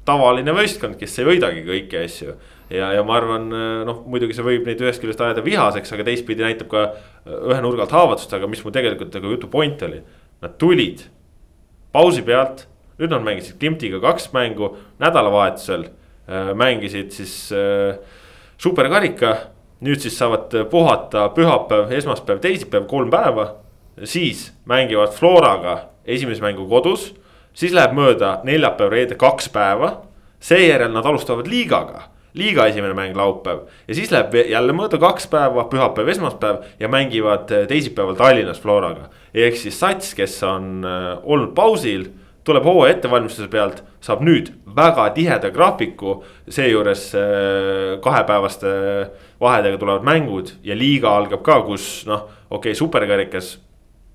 [0.08, 2.34] tavaline võistkond, kes ei võidagi kõiki asju.
[2.70, 6.06] ja, ja ma arvan, äh, noh, muidugi see võib neid ühest küljest ajada vihaseks, aga
[6.08, 9.82] teistpidi näitab ka äh, ühe nurga alt haavatust, aga mis mu tegelikult nagu jutu point
[9.86, 10.02] oli.
[10.40, 11.06] Nad tulid
[11.92, 12.66] pausi pealt,
[13.00, 15.88] nüüd nad mängisid Klimtiga kaks mängu, nädalavahetusel
[16.54, 17.96] mängisid siis äh,
[18.58, 19.36] superkarika.
[19.80, 23.46] nüüd siis saavad puhata pühapäev, esmaspäev, teisipäev, kolm päeva.
[24.04, 27.10] Siis mängivad Floraga esimese mängu kodus,
[27.54, 30.00] siis läheb mööda neljapäev, reede kaks päeva.
[30.40, 35.66] seejärel nad alustavad liigaga liiga esimene mäng laupäev ja siis läheb jälle mööda kaks päeva,
[35.70, 39.10] pühapäev, esmaspäev ja mängivad teisipäeval Tallinnas Floraga.
[39.34, 42.06] ehk siis sats, kes on äh, olnud pausil,
[42.44, 46.22] tuleb hooaja ettevalmistuse pealt, saab nüüd väga tiheda graafiku.
[46.48, 48.68] seejuures äh, kahepäevaste
[49.40, 53.58] vahedega tulevad mängud ja liiga algab ka, kus noh, okei okay,, superkarikas.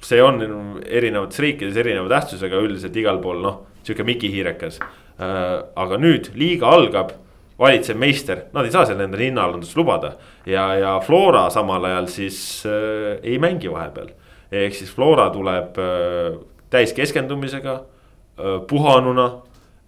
[0.06, 0.42] See on
[0.86, 4.80] erinevates riikides erineva tähtsusega üldiselt igal pool noh, sihuke mikihiirekas.
[5.16, 5.46] Äh,
[5.80, 7.14] aga nüüd liiga algab
[7.60, 10.16] valitsev meister, nad ei saa seal endale hinnaalandust lubada.
[10.46, 14.12] ja, ja Flora samal ajal siis äh, ei mängi vahepeal.
[14.52, 16.36] ehk siis Flora tuleb äh,
[16.70, 19.30] täis keskendumisega äh,, puhanuna.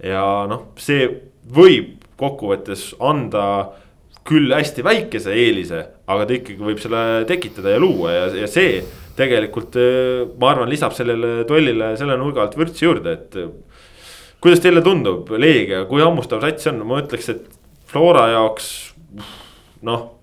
[0.03, 1.09] ja noh, see
[1.51, 3.73] võib kokkuvõttes anda
[4.27, 8.81] küll hästi väikese eelise, aga ta ikkagi võib selle tekitada ja luua ja, ja see
[9.17, 13.39] tegelikult äh, ma arvan, lisab sellele duellile selle nurga alt vürtsi juurde, et
[14.43, 17.47] kuidas teile tundub, Leegia, kui hammustav sats on, ma ütleks, et
[17.87, 18.69] Flora jaoks
[19.87, 20.13] noh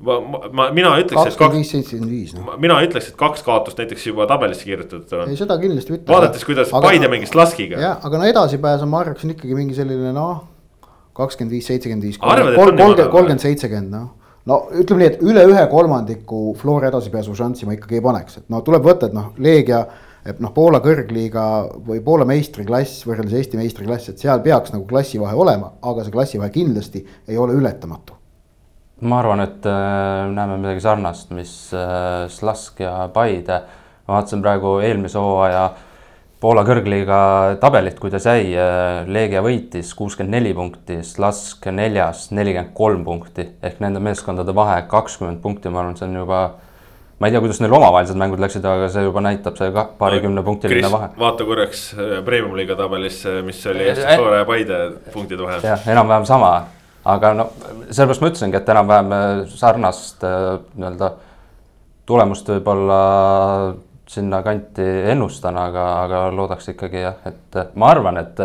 [0.00, 0.16] ma,
[0.52, 1.74] ma, mina ütleks, et kaks.
[2.08, 2.54] viis, noh.
[2.60, 5.32] mina ütleks, et kaks kaotust näiteks juba tabelisse kirjutatud on.
[5.32, 6.08] ei, seda kindlasti mitte.
[6.10, 7.80] vaadates, kuidas aga, Paide mängis Laskiga.
[7.80, 10.46] jah, aga no edasipääs on, ma arvaks, on ikkagi mingi selline noh,
[11.16, 14.08] kakskümmend viis, seitsekümmend viis, kolmkümmend, kolmkümmend, seitsekümmend, noh.
[14.48, 18.48] No ütleme nii, et üle ühe kolmandiku Flora edasipääsu šanssi ma ikkagi ei paneks, et
[18.52, 19.84] no tuleb võtta, et noh, Leegia
[20.26, 21.44] et noh, Poola kõrgliiga
[21.86, 26.52] või Poola meistriklass võrreldes Eesti meistriklass, et seal peaks nagu klassivahe olema, aga see klassivahe
[26.54, 28.16] kindlasti ei ole ületamatu.
[29.00, 33.62] ma arvan, et äh, näeme midagi sarnast, mis äh, Slask ja Paide.
[34.06, 35.70] ma vaatasin praegu eelmise hooaja
[36.40, 37.16] Poola kõrgliiga
[37.60, 38.54] tabelit, kuidas jäi.
[38.56, 44.78] Äh, Leegia võitis kuuskümmend neli punkti, Slask neljas nelikümmend kolm punkti ehk nende meeskondade vahe
[44.88, 46.40] kakskümmend punkti, ma arvan, see on juba
[47.20, 50.44] ma ei tea, kuidas neil omavahelised mängud läksid, aga see juba näitab see ka paarikümne
[50.44, 51.10] punktiline vahe.
[51.20, 54.78] vaata korraks äh, premium-liiga tabelisse, mis oli Eesti Flora ja Paide
[55.12, 55.66] punktide vahel.
[55.68, 56.54] jah, enam-vähem sama,
[57.04, 57.50] aga no
[57.90, 61.12] sellepärast ma ütlesingi, et enam-vähem äh, sarnast äh, nii-öelda
[62.08, 63.02] tulemust võib-olla
[64.10, 68.40] sinnakanti ennustan, aga, aga loodaks ikkagi jah, et ma arvan, et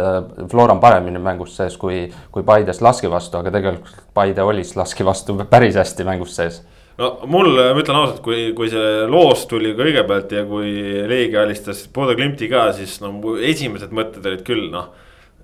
[0.51, 5.06] Flora on paremini mängus sees kui, kui Paide Slaski vastu, aga tegelikult Paide oli Slaski
[5.08, 6.62] vastu päris hästi mängus sees
[7.01, 10.71] no mul, ma ütlen ausalt, kui, kui see loos tuli kõigepealt ja kui
[11.10, 14.91] Leegia alistas Bodo Klimti ka, siis no mu esimesed mõtted olid küll noh.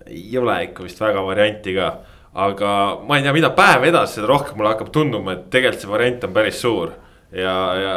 [0.05, 1.91] ei ole ikka vist väga varianti ka,
[2.45, 2.71] aga
[3.07, 6.29] ma ei tea, mida päev edasi, seda rohkem mulle hakkab tunduma, et tegelikult see variant
[6.29, 6.93] on päris suur.
[7.33, 7.95] ja, ja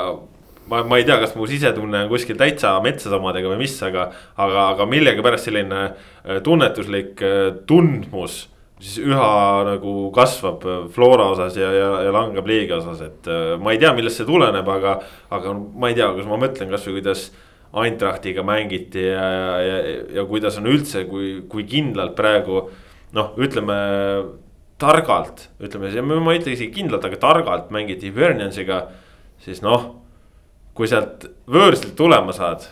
[0.70, 4.08] ma, ma ei tea, kas mu sisetunne on kuskil täitsa metsas omadega või mis, aga,
[4.36, 8.44] aga, aga millegipärast selline äh, tunnetuslik äh, tundmus
[8.84, 13.74] siis üha nagu kasvab Flora osas ja, ja, ja langeb liiga osas, et äh, ma
[13.74, 14.98] ei tea, millest see tuleneb, aga,
[15.34, 17.28] aga ma ei tea, kas ma mõtlen kasvõi kuidas.
[17.74, 19.78] Eintrachtiga mängiti ja, ja, ja,
[20.14, 22.60] ja kuidas on üldse, kui, kui kindlalt praegu
[23.16, 23.78] noh, ütleme
[24.78, 25.90] targalt, ütleme,
[26.22, 28.84] ma ei ütle isegi kindlalt, aga targalt mängiti Verniansiga,
[29.42, 29.88] siis noh,
[30.74, 32.66] kui sealt võõrsilt tulema saad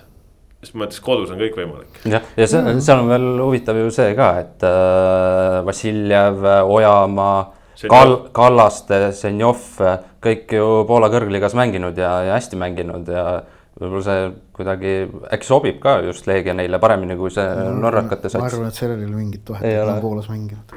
[0.63, 1.97] ses mõttes kodus on kõik võimalik.
[2.07, 2.83] jah, ja see, mm.
[2.85, 7.41] seal on veel huvitav ju see ka, et äh, Vassiljev, Ojamaa,
[7.91, 9.65] Kal-, Kallaste, Senjov,
[10.23, 13.27] kõik ju Poola kõrgliigas mänginud ja, ja hästi mänginud ja
[13.81, 14.95] võib-olla see kuidagi
[15.35, 18.45] äkki sobib ka just Leegia neile paremini kui see norrakate sats.
[18.45, 20.77] ma arvan, et sellel ei ole mingit vahet, et nad on Poolas mänginud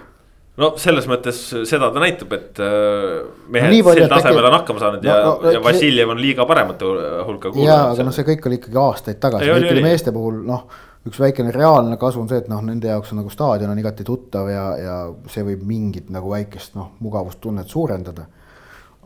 [0.62, 5.04] no selles mõttes seda ta näitab, et äh, mehed no, sel tasemel on hakkama saanud
[5.04, 6.88] no, ja no,, ja Vassiljev on liiga paremate
[7.28, 7.70] hulka kuulunud.
[7.70, 10.64] jaa, aga noh, see kõik oli ikkagi aastaid tagasi, kõikide meeste puhul noh,
[11.06, 14.08] üks väikene reaalne kasu on see, et noh, nende jaoks on nagu staadion on igati
[14.08, 14.96] tuttav ja, ja
[15.32, 18.30] see võib mingit nagu väikest noh, mugavustunnet suurendada.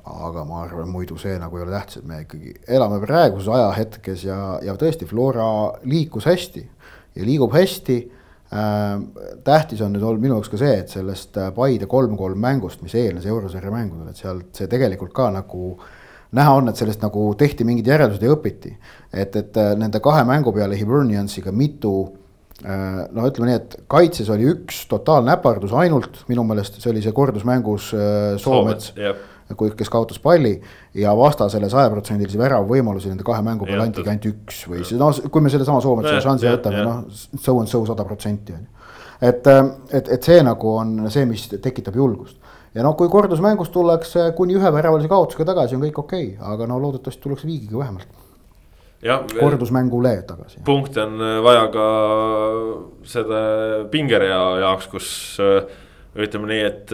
[0.10, 4.24] aga ma arvan, muidu see nagu ei ole tähtis, et me ikkagi elame praeguses ajahetkes
[4.26, 5.50] ja, ja tõesti, Flora
[5.86, 6.64] liikus hästi
[7.20, 8.00] ja liigub hästi
[8.50, 12.96] tähtis on nüüd olnud minu jaoks ka see, et sellest äh, Paide kolm-kolm mängust, mis
[12.98, 15.76] eelnes eurosarja mängudele, et sealt see tegelikult ka nagu
[16.38, 18.74] näha on, et sellest nagu tehti mingid järeldused ja õpiti.
[19.14, 21.94] et, et äh, nende kahe mängu peale Hiberniansiga mitu
[22.60, 27.14] noh, ütleme nii, et kaitses oli üks totaalne äpardus ainult, minu meelest see oli see
[27.16, 28.90] kordusmängus Soomets, Soomets
[29.58, 30.54] kui, kes kaotas palli
[30.98, 35.42] ja vastasele sajaprotsendilisi väravavõimalusi nende kahe mängu peale antigi ainult üks või siis noh, kui
[35.46, 37.02] me sellesama Soome šansi võtame, noh,
[37.40, 38.86] so and so sada protsenti on ju.
[39.32, 39.50] et,
[39.92, 42.38] et, et see nagu on see, mis tekitab julgust
[42.76, 46.70] ja noh, kui kordusmängus tullakse kuni ühe väravalise kaotusega tagasi, on kõik okei okay,, aga
[46.70, 48.18] no loodetavasti tullakse viigiga vähemalt
[49.40, 50.62] kordusmängule tagasi.
[50.66, 51.86] punkte on vaja ka
[53.08, 53.44] selle
[53.92, 55.12] pingerea jaoks, kus
[56.18, 56.94] ütleme nii, et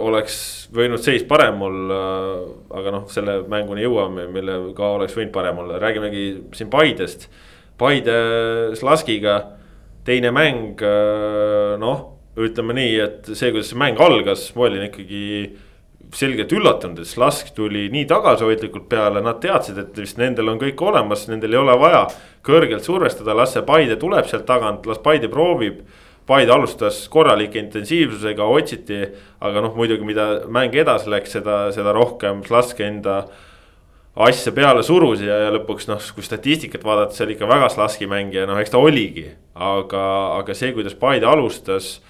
[0.00, 0.36] oleks
[0.74, 1.98] võinud seis parem olla,
[2.78, 6.24] aga noh, selle mänguni jõuame, millega oleks võinud parem olla, räägimegi
[6.56, 7.28] siin Paidest.
[7.76, 8.16] Paide
[8.78, 9.36] Slaskiga
[10.06, 10.80] teine mäng,
[11.82, 12.00] noh,
[12.40, 15.26] ütleme nii, et see, kuidas see mäng algas, ma olin ikkagi
[16.16, 20.80] selgelt üllatunud, et Slask tuli nii tagasihoidlikult peale, nad teadsid, et vist nendel on kõik
[20.84, 22.06] olemas, nendel ei ole vaja
[22.46, 25.82] kõrgelt survestada, las see Paide tuleb sealt tagant, las Paide proovib.
[26.26, 28.98] Paide alustas korralike intensiivsusega, otsiti,
[29.46, 33.20] aga noh, muidugi, mida mäng edasi läks, seda, seda rohkem Slask enda
[34.26, 38.08] asja peale surus ja, ja lõpuks noh, kui statistikat vaadata, see oli ikka väga Slaski
[38.10, 39.28] mängija, noh, eks ta oligi.
[39.54, 40.02] aga,
[40.40, 42.00] aga see, kuidas Paide alustas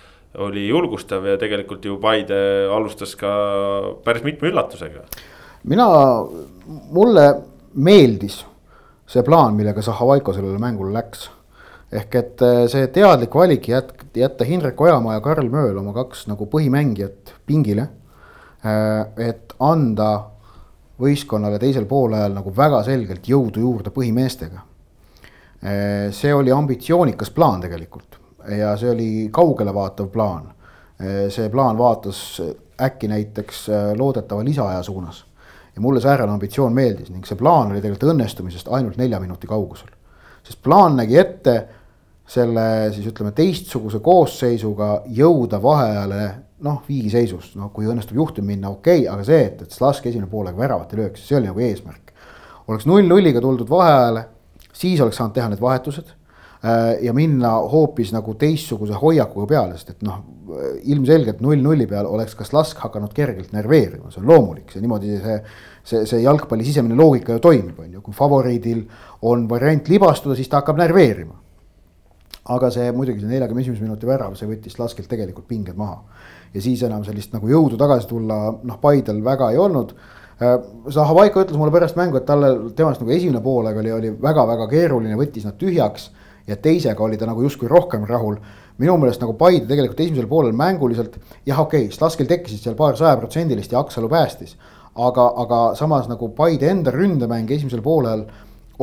[0.42, 2.38] oli julgustav ja tegelikult ju Paide
[2.72, 3.30] alustas ka
[4.04, 5.04] päris mitme üllatusega.
[5.64, 5.88] mina,
[6.92, 7.26] mulle
[7.74, 8.44] meeldis
[9.06, 11.30] see plaan, millega Zahhovaiko sellele mängule läks.
[11.92, 16.26] Ehk et eh, see teadlik valik jät-, jätta Hindrek Ojamaa ja Karl Mööl oma kaks
[16.30, 17.88] nagu põhimängijat pingile.
[18.64, 20.10] Eh, et anda
[21.00, 24.62] võistkonnale teisel poolajal nagu väga selgelt jõudu juurde põhimeestega.
[25.62, 28.20] Eh, see oli ambitsioonikas plaan tegelikult
[28.56, 30.52] ja see oli kaugele vaatav plaan.
[31.28, 32.38] see plaan vaatas
[32.80, 35.24] äkki näiteks äh, loodetava lisaaja suunas.
[35.74, 39.88] ja mulle säärane ambitsioon meeldis ning see plaan oli tegelikult õnnestumisest ainult nelja minuti kaugusel.
[40.46, 41.56] Sest plaan nägi ette
[42.26, 46.22] selle siis ütleme teistsuguse koosseisuga jõuda vaheajale
[46.66, 50.30] noh, viigiseisus, noh kui õnnestub juhtum minna, okei okay,, aga see, et, et Slask esimene
[50.30, 52.14] poolega väravat ei lööks, see oli nagu eesmärk.
[52.66, 54.24] oleks null-nulliga tuldud vaheajale,
[54.72, 56.14] siis oleks saanud teha need vahetused
[56.66, 60.22] Äh, ja minna hoopis nagu teistsuguse hoiakuga peale, sest et noh,
[60.88, 65.40] ilmselgelt null-nulli peal oleks kas lask hakanud kergelt närveerima, see on loomulik, see niimoodi see.
[65.86, 68.82] See, see jalgpalli sisemine loogika ju toimib, on ju, kui favoriidil
[69.30, 71.42] on variant libastuda, siis ta hakkab närveerima.
[72.46, 76.02] aga see muidugi see neljakümne esimese minuti värav, see võttis laskelt tegelikult pinged maha.
[76.54, 80.60] ja siis enam sellist nagu jõudu tagasi tulla, noh, Paidel väga ei olnud äh,
[80.92, 85.18] Zahhovaiko ütles mulle pärast mängu, et talle, temast nagu esimene poolaeg oli, oli väga-väga keeruline,
[85.18, 86.10] võttis nad tühjaks
[86.46, 88.38] ja teisega oli ta nagu justkui rohkem rahul.
[88.78, 92.96] minu meelest nagu Paide tegelikult esimesel poolel mänguliselt, jah, okei okay,, Slaskel tekkisid seal paar
[92.96, 94.56] sajaprotsendilist ja Aksalu päästis.
[94.96, 98.26] Aga, aga samas nagu Paide enda ründemäng esimesel poolel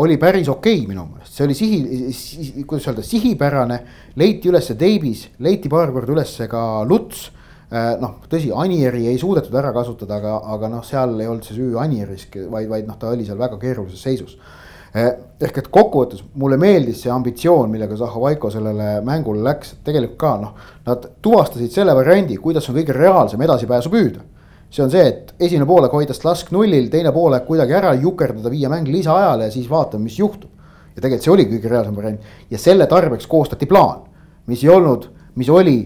[0.01, 3.79] oli päris okei okay, minu meelest, see oli sihi, kuidas öelda, sihipärane.
[4.15, 7.27] leiti üles Deibis, leiti paar korda üles ka Luts
[7.69, 11.59] äh, noh, tõsi, Anieri ei suudetud ära kasutada, aga, aga noh, seal ei olnud see
[11.59, 14.37] süü Anieris, vaid, vaid noh, ta oli seal väga keerulises seisus
[14.93, 15.07] Eh,
[15.41, 20.33] ehk et kokkuvõttes mulle meeldis see ambitsioon, millega Zahhovaiko sellele mängule läks, et tegelikult ka
[20.37, 20.51] noh,
[20.85, 24.21] nad tuvastasid selle variandi, kuidas on kõige reaalsem edasipääsu püüda.
[24.73, 28.71] See on see, et esimene poolek hoida lask nullil, teine poolek kuidagi ära jukerdada, viia
[28.73, 30.49] mäng lisaajale ja siis vaatame, mis juhtub.
[30.95, 34.03] ja tegelikult see oli kõige reaalsem variant ja selle tarbeks koostati plaan,
[34.45, 35.77] mis ei olnud, mis oli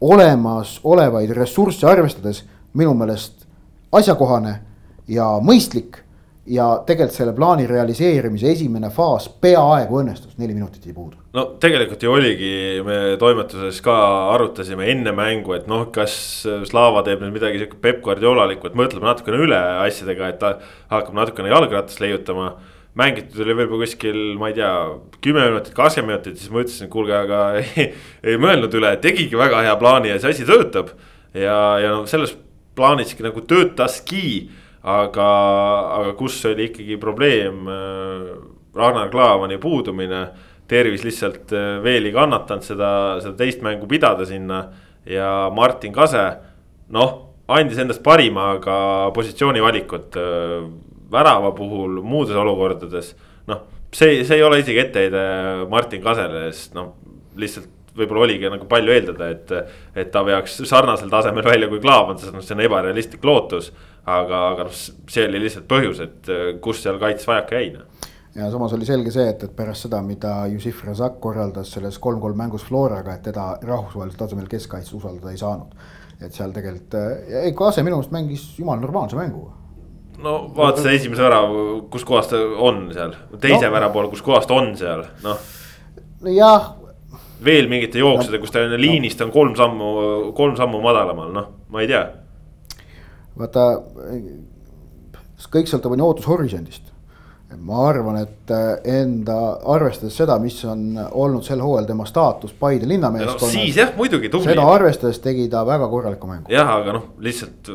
[0.00, 2.42] olemasolevaid ressursse arvestades
[2.74, 3.44] minu meelest
[3.92, 4.54] asjakohane
[5.08, 6.03] ja mõistlik
[6.46, 11.16] ja tegelikult selle plaani realiseerimise esimene faas peaaegu õnnestus, neli minutit jäi puudu.
[11.36, 12.52] no tegelikult ju oligi,
[12.84, 13.96] me toimetuses ka
[14.34, 16.16] arutasime enne mängu, et noh, kas
[16.68, 20.54] Slava teeb nüüd midagi sihuke Peep Guardiolalikku, et mõtleb natukene üle asjadega, et ta
[20.92, 22.54] hakkab natukene jalgratast leiutama.
[22.94, 24.72] mängitud oli võib-olla kuskil, ma ei tea,
[25.24, 27.88] kümme minutit, kakskümmend minutit, siis ma ütlesin, et kuulge, aga ei,
[28.22, 30.92] ei mõelnud üle, tegigi väga hea plaani ja see asi töötab.
[31.34, 32.36] ja, ja no selles
[32.76, 34.50] plaaniski nagu töötaski
[34.84, 35.28] aga,
[35.98, 38.32] aga kus oli ikkagi probleem äh,
[38.76, 40.26] Ragnar Klavani puudumine.
[40.68, 44.62] tervis lihtsalt äh, veel ei kannatanud seda, seda teist mängu pidada sinna
[45.04, 46.22] ja Martin Kase,
[46.88, 47.12] noh,
[47.52, 50.64] andis endast parima, aga positsioonivalikud äh,
[51.12, 53.14] värava puhul muudes olukordades.
[53.46, 55.24] noh, see, see ei ole isegi etteheide
[55.70, 56.94] Martin Kasele, sest noh,
[57.36, 59.52] lihtsalt võib-olla oligi nagu palju eeldada, et,
[59.94, 63.70] et ta peaks sarnasel tasemel välja kui Klaavan, sest noh, see on ebarealistlik lootus
[64.04, 68.12] aga, aga noh, see oli lihtsalt põhjus, et äh, kus seal kaitses vajaka jäi noh.
[68.36, 72.38] ja samas oli selge see, et, et pärast seda, mida Jusif Razak korraldas selles kolm-kolm
[72.38, 75.76] mängus Floraga, et teda rahvusvahelisel tasemel keskkaitses usaldada ei saanud.
[76.20, 79.48] et seal tegelikult, äh, ei Kase minu meelest mängis jumala normaalse mängu
[80.24, 83.74] no vaata see esimese värava, kus kohas ta on seal, teise no.
[83.74, 85.40] värava poole, kus kohas ta on seal, noh.
[86.28, 86.74] jah.
[87.44, 89.94] veel mingite jooksude no., kus ta on liinist on kolm sammu,
[90.36, 92.04] kolm sammu madalamal, noh, ma ei tea
[93.38, 93.68] vaata,
[95.52, 96.90] kõik sõltub on ju ootushorisondist.
[97.54, 98.50] ma arvan, et
[98.90, 99.34] enda,
[99.70, 103.50] arvestades seda, mis on olnud sel hooajal tema staatus Paide linnameeskonnas no,.
[103.52, 104.48] siis jah, muidugi tubli.
[104.50, 106.50] seda arvestades tegi ta väga korraliku mängu.
[106.50, 107.70] jah, aga noh, lihtsalt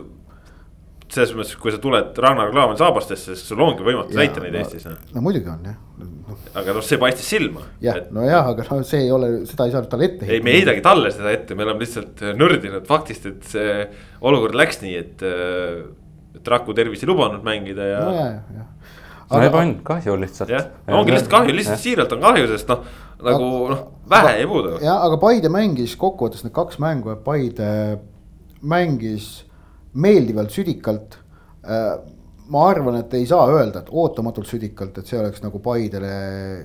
[1.13, 4.85] selles mõttes, kui sa tuled Ragnar Klavan saabastesse, siis sul ongi võimatu täita neid Eestis.
[5.15, 6.37] no muidugi on jah, no..
[6.61, 7.65] aga noh, see paistis silma.
[7.83, 10.35] jah et..., nojah, aga noh, see ei ole, seda ei saanud talle ette heita.
[10.37, 13.73] ei, me ei heidagi talle seda ette, me oleme lihtsalt nördinud faktist, et see
[14.21, 15.25] olukord läks nii, et,
[16.37, 18.05] et Raku tervis ei lubanud mängida ja.
[18.05, 18.95] no ja, ja, ja.
[19.31, 20.53] aga no, on kahju lihtsalt.
[20.53, 22.85] jah, ongi lihtsalt kahju, lihtsalt siiralt on kahju, sest noh,
[23.25, 24.77] nagu noh, vähe ei puudu.
[24.85, 27.69] jah, aga Paide mängis kokkuvõttes need kaks mängu, et Paide
[28.61, 29.39] mängis
[29.93, 31.17] meeldivalt südikalt
[31.65, 31.95] äh,
[32.49, 36.13] ma arvan, et ei saa öelda, et ootamatult südikalt, et see oleks nagu Paidele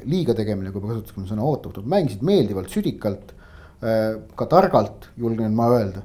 [0.08, 3.34] liiga tegemine, kui me kasutaksime sõna ootamatult, mängisid meeldivalt südikalt.
[3.84, 6.04] Äh, ka targalt, julgen ma öelda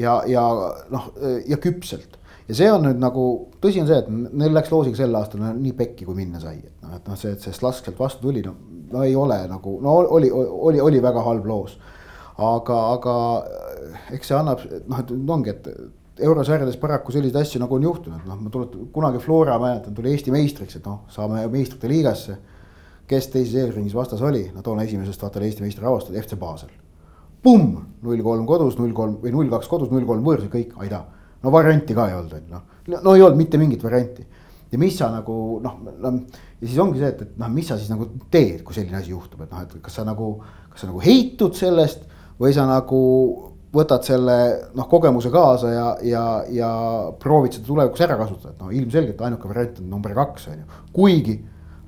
[0.00, 0.42] ja, ja
[0.90, 1.12] noh,
[1.46, 2.16] ja küpselt
[2.50, 3.24] ja see on nüüd nagu,
[3.62, 6.82] tõsi on see, et neil läks loosiga sel aastal nii pekki, kui minna sai, et
[6.82, 8.56] noh, et noh, see, et see slask sealt vastu tuli, no,
[8.90, 11.78] no ei ole nagu, no oli, oli, oli väga halb loos.
[12.40, 13.14] aga, aga
[14.16, 15.68] eks see annab, noh, et ongi, et
[16.26, 20.34] eurosarjades paraku selliseid asju nagu on juhtunud, noh, ma tuletan, kunagi Flora mäletan, tuli Eesti
[20.34, 22.38] meistriks, et noh, saame meistrite liigasse.
[23.10, 26.68] kes teises eelringis vastas oli, no toona esimesest vaata oli Eesti meistri avastanud, FC Basel.
[27.42, 27.72] Pumm,
[28.06, 31.00] null kolm kodus, null kolm või null kaks kodus, null kolm võõrsil, kõik, aida.
[31.42, 34.26] no varianti ka ei olnud, on ju noh, no ei olnud mitte mingit varianti.
[34.70, 36.20] ja mis sa nagu noh, noh
[36.60, 39.10] ja siis ongi see, et, et noh, mis sa siis nagu teed, kui selline asi
[39.10, 40.34] juhtub, et noh, et kas sa nagu,
[40.70, 42.04] kas sa nagu heitud sellest
[42.40, 43.00] või sa nagu
[43.74, 44.36] võtad selle
[44.74, 46.70] noh, kogemuse kaasa ja, ja, ja
[47.22, 50.80] proovid seda tulevikus ära kasutada, et noh, ilmselgelt ainuke variant on number kaks, on ju.
[50.96, 51.36] kuigi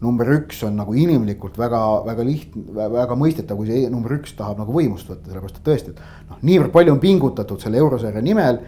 [0.03, 4.62] number üks on nagu inimlikult väga, väga lihtne, väga mõistetav, kui see number üks tahab
[4.62, 8.61] nagu võimust võtta, sellepärast et tõesti, et noh, niivõrd palju on pingutatud selle eurosarja nimel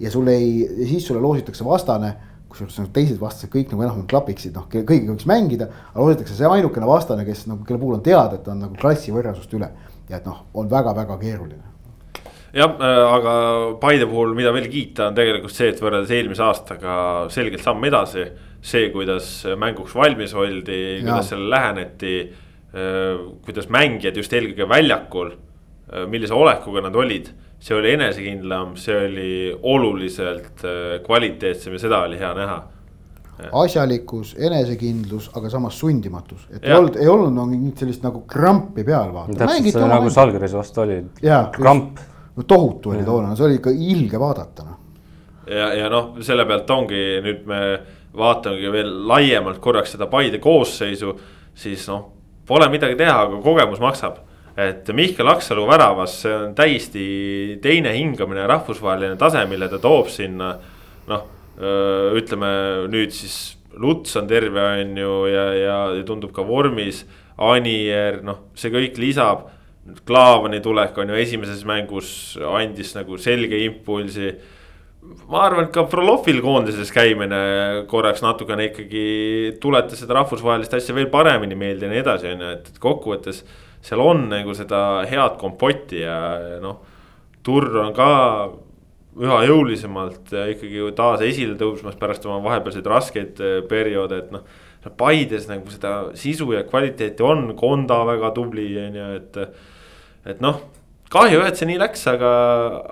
[0.00, 2.14] ja sul ei, ja siis sulle loositakse vastane
[2.52, 6.48] kusjuures nagu teised vastased kõik nagu enam-vähem klapiksid, noh kõigiga võiks mängida, aga loositakse see
[6.48, 9.56] ainukene vastane, kes nagu, kelle puhul on teada, et ta on nagu klassi võrra sinust
[9.56, 9.72] üle.
[10.08, 11.71] ja et noh, on väga-väga keeruline
[12.52, 13.34] jah, äh, aga
[13.80, 16.96] Paide puhul, mida veel kiita, on tegelikult see, et võrreldes eelmise aastaga
[17.32, 18.30] selgelt samm edasi.
[18.62, 22.18] see, kuidas mänguks valmis oldi, kuidas sellele läheneti.
[22.72, 27.26] Äh, kuidas mängijad just eelkõige väljakul, äh, millise olekuga nad olid,
[27.60, 29.32] see oli enesekindlam, see oli
[29.74, 30.62] oluliselt
[31.04, 32.62] kvaliteetsem ja seda oli hea näha
[33.58, 36.68] asjalikkus, enesekindlus, aga samas sundimatus, et ja.
[36.68, 39.34] ei olnud, ei olnud no, mingit sellist nagu krampi peal vaata.
[39.40, 41.00] täpselt see nagu Salgris vast oli,
[41.56, 41.98] kramp
[42.36, 44.80] no tohutu oli toona, see oli ikka ilge vaadata noh.
[45.46, 47.62] ja, ja noh, selle pealt ongi nüüd me
[48.16, 51.14] vaatamegi veel laiemalt korraks seda Paide koosseisu,
[51.54, 52.10] siis noh,
[52.48, 54.20] pole midagi teha, aga kogemus maksab
[54.56, 57.04] et Mihkel Aksalu väravas, see on täiesti
[57.64, 60.54] teine hingamine, rahvusvaheline tase, mille ta toob sinna.
[61.08, 61.24] noh,
[62.16, 62.52] ütleme
[62.92, 67.06] nüüd siis Luts on terve, on ju, ja, ja, ja tundub ka vormis.
[67.42, 69.46] Anier, noh, see kõik lisab
[70.06, 74.32] Klaavani tulek on ju esimeses mängus andis nagu selge impulsi.
[75.26, 81.08] ma arvan, et ka Frolovil koondises käimine korraks natukene ikkagi tuletas seda rahvusvahelist asja veel
[81.10, 83.42] paremini meelde ja nii edasi, on ju, et kokkuvõttes.
[83.82, 86.16] seal on nagu seda head kompotti ja
[86.62, 86.78] noh,
[87.42, 88.10] Turr on ka
[89.18, 94.46] üha jõulisemalt ikkagi taas esile tõusmas pärast oma vahepealseid raskeid eh, perioode, et noh
[94.90, 99.38] Paides nagu seda sisu ja kvaliteeti on, Konda väga tubli, on ju, et
[100.28, 100.60] et noh,
[101.12, 102.32] kahju, et see nii läks, aga,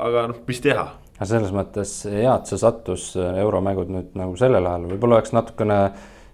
[0.09, 0.87] aga noh, mis teha.
[1.21, 5.35] aga selles mõttes hea, et see sattus äh, euromängud nüüd nagu sellel ajal, võib-olla oleks
[5.37, 5.79] natukene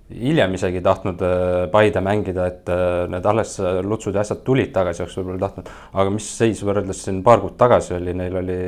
[0.07, 3.57] hiljem isegi tahtnud äh, Paide mängida, et äh, need alles
[3.87, 5.71] lutsud ja asjad tulid tagasi, oleks võib-olla tahtnud.
[5.93, 8.59] aga mis seis võrreldes siin paar kuud tagasi oli, neil oli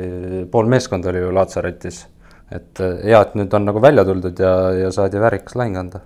[0.51, 2.05] pool meeskonda oli ju Laatsaretis.
[2.51, 6.03] et hea, et nüüd on nagu välja tuldud ja, ja saadi väärikas lahing anda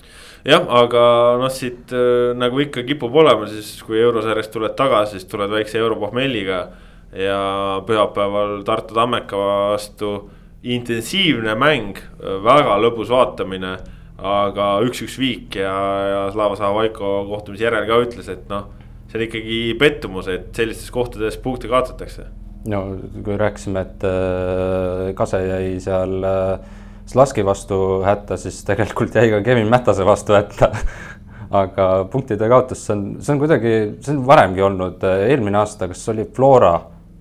[0.48, 1.04] jah, aga
[1.42, 5.82] noh, siit äh, nagu ikka kipub olema, siis kui eurosarjast tuled tagasi, siis tuled väikse
[5.82, 6.68] europohmelliga.
[7.14, 10.30] ja pühapäeval Tartu Tammeka vastu
[10.64, 13.78] intensiivne mäng, väga lõbus vaatamine.
[14.24, 15.74] aga üks-üks viik ja,
[16.08, 18.70] ja Slava Zahhovaiko kohtumise järel ka ütles, et noh,
[19.10, 22.28] see on ikkagi pettumus, et sellistes kohtades punkte kaotatakse.
[22.70, 22.84] no
[23.26, 26.72] kui rääkisime, et äh, Kase jäi seal äh,
[27.06, 30.72] Slaski vastu hätta, siis tegelikult jäi ka Kevin Mätase vastu hätta.
[31.64, 36.02] Aga punktide kaotus, see on, see on kuidagi, see on varemgi olnud, eelmine aasta, kas
[36.10, 36.72] oli Flora,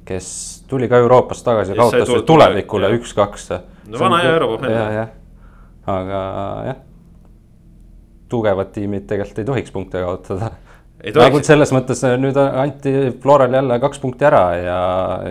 [0.08, 0.28] kes
[0.70, 3.50] tuli ka Euroopast tagasi, kaotas tulevikule üks-kaks.
[3.92, 4.72] no vana hea Euroopa mees.
[4.72, 5.10] jah, jah,
[5.98, 6.22] aga
[6.70, 6.80] jah,
[8.32, 10.54] tugevad tiimid tegelikult ei tohiks punkte kaotada
[11.16, 12.92] nagu selles mõttes äh, nüüd anti
[13.22, 14.82] Floral jälle kaks punkti ära ja,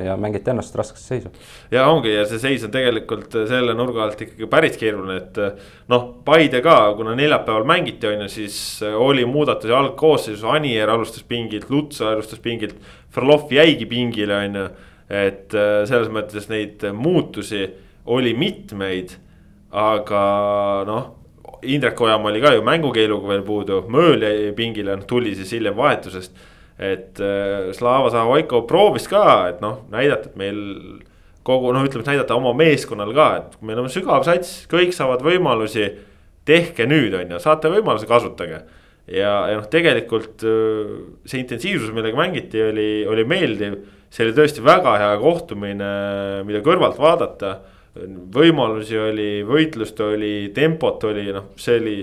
[0.09, 1.31] ja mängiti ennast raskesse seisu.
[1.71, 5.39] ja ongi ja see seis on tegelikult selle nurga alt ikkagi päris keeruline, et
[5.91, 11.69] noh, Paide ka, kuna neljapäeval mängiti, on ju, siis oli muudatusi algkoosseisus, Anier alustas pingilt,
[11.71, 12.75] Luts alustas pingilt.
[13.11, 14.67] Frolov jäigi pingile, on ju,
[15.11, 17.63] et äh, selles mõttes neid muutusi
[18.11, 19.15] oli mitmeid,
[19.71, 20.21] aga
[20.87, 21.09] noh
[21.63, 25.77] Indrek Ojamaa oli ka ju mängukeeluga veel puudu, Mööl jäi pingile, noh tuli siis hiljem
[25.77, 26.49] vahetusest.
[26.81, 30.57] et äh, Slava Zahhovaiko proovis ka, et noh, näidata, et meil
[31.45, 35.21] kogu noh, ütleme, et näidata oma meeskonnale ka, et meil on sügav sats, kõik saavad
[35.25, 35.91] võimalusi.
[36.45, 38.63] tehke nüüd, on ju, saate võimaluse, kasutage.
[39.05, 40.95] ja, ja noh, tegelikult äh,
[41.25, 43.77] see intensiivsus, millega mängiti, oli, oli meeldiv.
[44.09, 45.91] see oli tõesti väga hea kohtumine,
[46.47, 47.59] mida kõrvalt vaadata.
[48.35, 51.95] Võimalusi oli, võitlust oli, tempot oli, noh, see oli,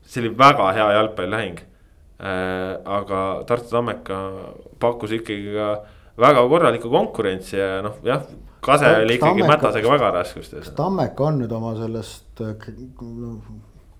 [0.00, 2.78] see oli väga hea jalgpallilähing äh,.
[2.84, 4.18] aga Tartu Tammeka
[4.80, 5.70] pakkus ikkagi ka
[6.18, 8.24] väga korralikku konkurentsi ja noh, jah
[8.64, 10.64] Kase oli ikkagi Tammeka, Mätasega väga raskustes.
[10.64, 12.56] kas Tammeka on nüüd oma sellest äh,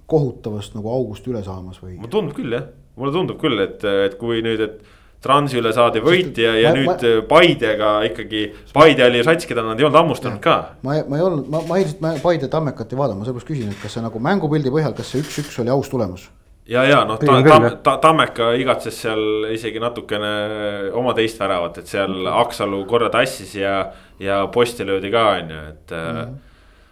[0.08, 1.98] kohutavast nagu august üle saamas või?
[1.98, 4.80] mulle tundub küll jah, mulle tundub küll, et, et kui nüüd, et
[5.18, 8.42] Transi üle saadi võit ja, ja ma, nüüd ma, Paidega ikkagi,
[8.74, 10.56] Paide oli sats, keda nad ei olnud hammustanud ka.
[10.86, 13.80] ma, ma ei olnud, ma, ma ilmselt Paide Tammekat ei vaadanud, ma sellepärast küsin, et
[13.82, 16.28] kas see nagu mängupildi põhjal, kas see üks-üks oli aus tulemus?
[16.68, 20.32] ja, ja noh, ta, ta, ta, Tammeka igatses seal isegi natukene
[20.98, 23.80] oma teist väravat, et seal Aksalu korra tassis ja,
[24.22, 26.20] ja posti löödi ka on ju, et mm.
[26.20, 26.36] -hmm.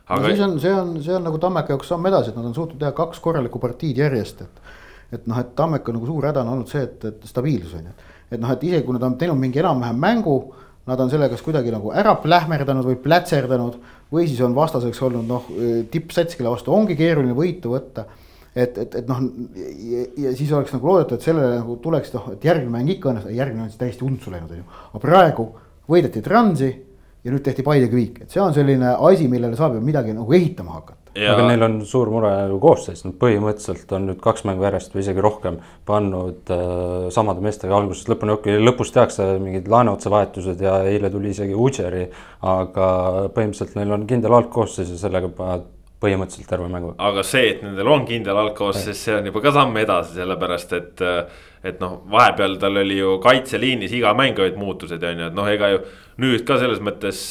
[0.08, 2.50] aga no siis on, see on, see on nagu Tammeka jaoks samm edasi, et nad
[2.50, 4.60] on suutnud teha kaks korralikku partiid järjest, et.
[5.12, 7.96] et noh, et Tammeka nagu suur häda on olnud see, et, et stabiilsus on ju,
[8.30, 10.36] et noh, et isegi kui nad on teinud mingi enam-vähem mängu.
[10.86, 13.80] Nad on selle kas kuidagi nagu ära plähmerdanud või plätserdanud
[14.14, 15.48] või siis on vastaseks olnud noh,
[15.90, 18.04] tippsats, kelle vastu ongi keeruline võitu võtta
[18.56, 19.20] et, et, et noh
[20.16, 23.34] ja, siis oleks nagu loodetud, et sellele nagu tuleks noh, et järgmine mäng ikka õnnestub,
[23.36, 24.68] järgmine on siis täiesti untsu läinud, on ju.
[24.88, 25.46] aga praegu
[25.92, 29.82] võideti Transi ja nüüd tehti Paidega viik, et see on selline asi, millele saab ju
[29.84, 31.05] midagi nagu ehitama hakata.
[31.16, 31.32] Ja...
[31.32, 35.04] aga neil on suur mure nagu koosseis, nad põhimõtteliselt on nüüd kaks mängu järjest või
[35.04, 40.78] isegi rohkem pannud äh, samade meestega algusest lõpuni, okei okay, lõpus tehakse mingid laenuotsavahetused ja
[40.90, 42.04] eile tuli isegi Udžeri.
[42.46, 42.90] aga
[43.34, 45.32] põhimõtteliselt neil on kindel algkoosseis ja sellega
[46.02, 46.94] põhimõtteliselt terve mängu.
[46.98, 51.06] aga see, et nendel on kindel algkoosseis, see on juba ka samm edasi, sellepärast et.
[51.66, 55.48] et noh, vahepeal tal oli ju kaitseliinis iga mäng olid muutused on ju, et noh,
[55.50, 55.80] ega ju
[56.22, 57.22] nüüd ka selles mõttes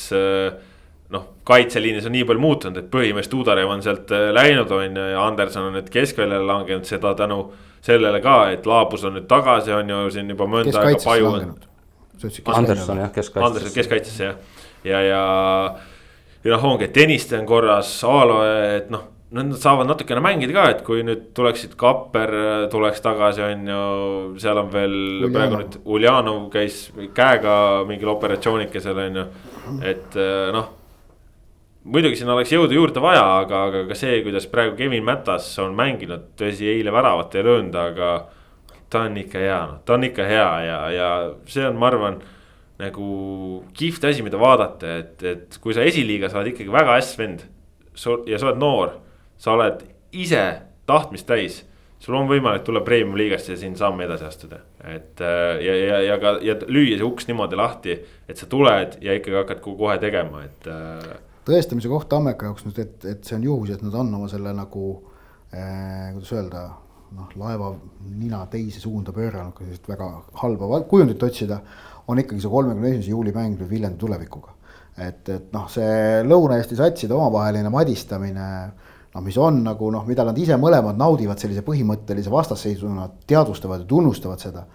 [1.16, 5.24] noh, kaitseliinis on nii palju muutunud, et põhimees Tuudarev on sealt läinud, on ju, ja
[5.26, 7.40] Anderson on nüüd keskväljale langenud, seda tänu
[7.86, 11.34] sellele ka, et Laabus on nüüd tagasi, on ju siin juba mõnda aega Paju.
[12.54, 13.50] Anderson jah, keskkaitses.
[13.50, 14.40] Anderson keskkaitses jah,
[14.84, 15.96] ja, ja, ja
[16.46, 18.40] ja noh, ongi, et Tõniste on korras, Aalo,
[18.78, 22.32] et noh nad saavad natukene mängida ka, et kui nüüd tuleksid Kapper
[22.72, 23.82] tuleks tagasi, on ju,
[24.40, 25.34] seal on veel Uljanov.
[25.34, 26.78] praegu nüüd Uljanov käis
[27.18, 27.56] käega
[27.90, 29.26] mingil operatsioonikesel on ju,
[29.84, 30.74] et eh, noh.
[31.86, 35.76] Muidugi siin oleks jõudu juurde vaja, aga, aga ka see, kuidas praegu Kevin Mätas on
[35.78, 38.16] mänginud, tõsi, eile väravat ei löönud, aga.
[38.90, 41.10] ta on ikka hea, noh, ta on ikka hea ja, ja
[41.50, 42.20] see on, ma arvan
[42.80, 43.08] nagu
[43.76, 47.46] kihvt asi, mida vaadata, et, et kui sa esiliigas oled ikkagi väga äss vend.
[48.28, 48.98] ja sa oled noor,
[49.38, 50.44] sa oled ise
[50.88, 51.64] tahtmist täis.
[52.00, 56.02] sul on võimalik tulla premium liigasse ja siin samme edasi astuda, et äh, ja, ja,
[56.12, 57.96] ja ka ja lüüa see uks niimoodi lahti,
[58.30, 60.70] et sa tuled ja ikkagi hakkad kohe tegema, et.
[61.46, 64.54] Tõestamise koht Tammeka jaoks nüüd, et, et see on juhus, et nad on oma selle
[64.58, 64.86] nagu
[65.54, 66.64] äh,, kuidas öelda
[67.16, 67.74] noh, laeva
[68.18, 70.10] nina teise suunda pööranud, kui sellist väga
[70.42, 71.60] halba kujundit otsida
[72.08, 74.54] on ikkagi see kolmekümne esimese juuli mäng nüüd Viljandi tulevikuga.
[74.98, 78.48] et, et noh, see Lõuna-Eesti satside omavaheline madistamine
[79.16, 83.90] noh, mis on nagu noh, mida nad ise mõlemad naudivad sellise põhimõttelise vastasseisuna, teadvustavad ja
[83.90, 84.66] tunnustavad seda.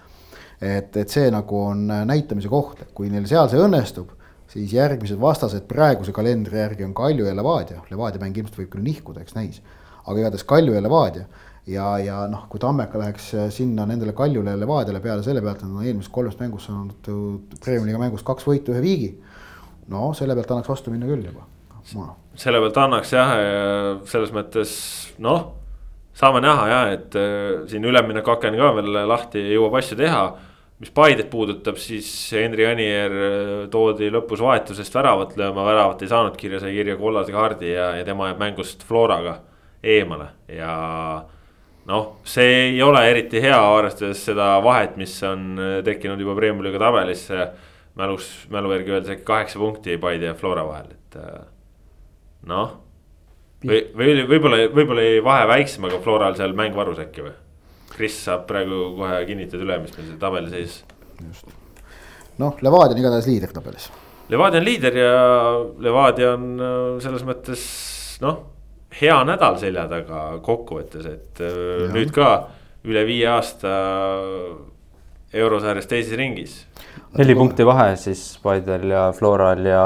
[0.61, 4.11] et, et see nagu on näitamise koht, et kui neil seal see õnnestub,
[4.51, 8.87] siis järgmised vastased praeguse kalendri järgi on Kalju ja Levadia, Levadia mäng ilmselt võib küll
[8.87, 9.63] nihkuda, eks näis.
[10.05, 11.29] aga igatahes Kalju ja Levadia
[11.71, 15.61] ja, ja noh, kui Tammeka läheks äh, sinna nendele Kaljule ja Levadiale peale selle pealt,
[15.61, 17.11] et nad on eelmisest kolmest mängust saanud
[17.63, 19.13] Premiumi mängust kaks võitu, ühe viigi.
[19.91, 21.47] no selle pealt annaks vastu minna küll juba
[21.95, 22.15] no..
[22.39, 23.35] selle pealt annaks jah,
[24.11, 24.75] selles mõttes
[25.23, 25.51] noh,
[26.17, 30.25] saame näha jah, et äh, siin üleminekuaken ka veel lahti jõuab asju teha
[30.81, 36.39] mis Paidet puudutab, siis Henri Anier äh, toodi lõpus vahetusest väravat lööma, väravat ei saanud
[36.41, 39.37] kirja, sai kirja kollase kaardi ja, ja tema jääb mängust Floraga
[39.85, 40.73] eemale ja
[41.91, 46.81] noh, see ei ole eriti hea, arvestades seda vahet, mis on äh, tekkinud juba Premiumi-liiga
[46.81, 47.51] tabelisse.
[48.01, 51.45] mälus, mälu järgi öeldes äkki kaheksa punkti Paide ja Flora vahel, et äh,
[52.49, 52.79] noh.
[53.67, 57.37] või, või võib-olla, võib-olla jäi vahe väiksem, aga Floral seal mäng varus äkki või?
[58.01, 60.79] Kris saab praegu kohe kinnitada üle, mis meil seal tabeli seis.
[61.21, 61.51] just,
[62.41, 63.91] noh, Levadia on igatahes liider tabelis.
[64.33, 65.13] Levadia on liider ja
[65.85, 67.67] Levadia on äh, selles mõttes
[68.25, 68.41] noh
[69.01, 71.93] hea nädal selja taga kokkuvõttes, et äh, ja.
[71.95, 72.31] nüüd ka
[72.89, 73.71] üle viie aasta
[75.37, 76.57] eurosarjas teises ringis.
[77.19, 79.85] neli punkti vahe siis Paidel ja Floral ja,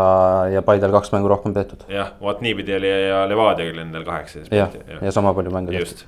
[0.54, 1.84] ja Paidel kaks mängu rohkem peetud.
[1.90, 4.46] jah, vot niipidi oli ja Levadiaga oli nendel punkti.
[4.54, 6.06] jah, ja sama palju mänge tehtud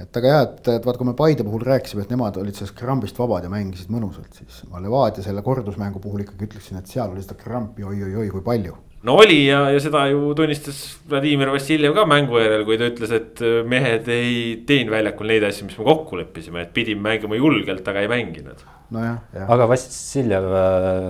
[0.00, 2.76] et aga jah, et, et vaat kui me Paide puhul rääkisime, et nemad olid sellest
[2.78, 7.10] krambist vabad ja mängisid mõnusalt, siis ma Levadia selle kordusmängu puhul ikkagi ütleksin, et seal
[7.12, 11.94] oli seda krampi oi-oi-oi kui palju no oli ja, ja seda ju tunnistas Vladimir Vassiljev
[11.96, 14.34] ka mängu järel, kui ta ütles, et äh, mehed ei
[14.68, 18.60] teinud väljakul neid asju, mis me kokku leppisime, et pidime mängima julgelt, aga ei mänginud.
[18.90, 19.50] nojah, jah.
[19.56, 21.08] aga Vassiljev äh,,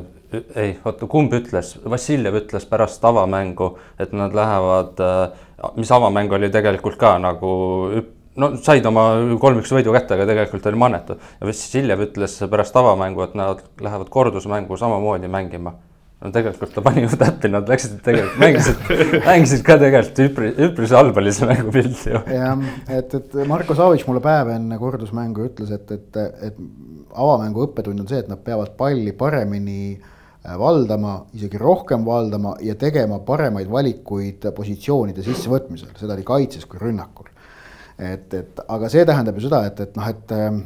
[0.63, 5.45] ei oota, kumb ütles, Vassiljev ütles pärast avamängu, et nad lähevad äh,,
[5.77, 7.51] mis avamäng oli tegelikult ka nagu
[8.39, 9.05] no said oma
[9.43, 11.17] kolm-üks võidu kätte, aga tegelikult oli mannetu.
[11.41, 15.75] ja Vassiljev ütles pärast avamängu, et nad lähevad kordusmängu samamoodi mängima.
[16.21, 18.91] no tegelikult ta pani ju täppi, nad läksid tegelikult mängisid
[19.31, 22.23] mängisid ka tegelikult üpris, üpris halb oli see mängupilt ju.
[22.37, 26.63] jah, et, et Marko Savitš mulle päev enne kordusmängu ütles, et, et, et
[27.17, 32.77] avamängu õppetund on see, et nad peavad palli paremini äh, valdama, isegi rohkem valdama ja
[32.79, 37.30] tegema paremaid valikuid positsioonide sissevõtmisel, seda nii kaitses kui rünnakul
[38.01, 40.61] et, et aga see tähendab ju seda, et, et noh, et ähm,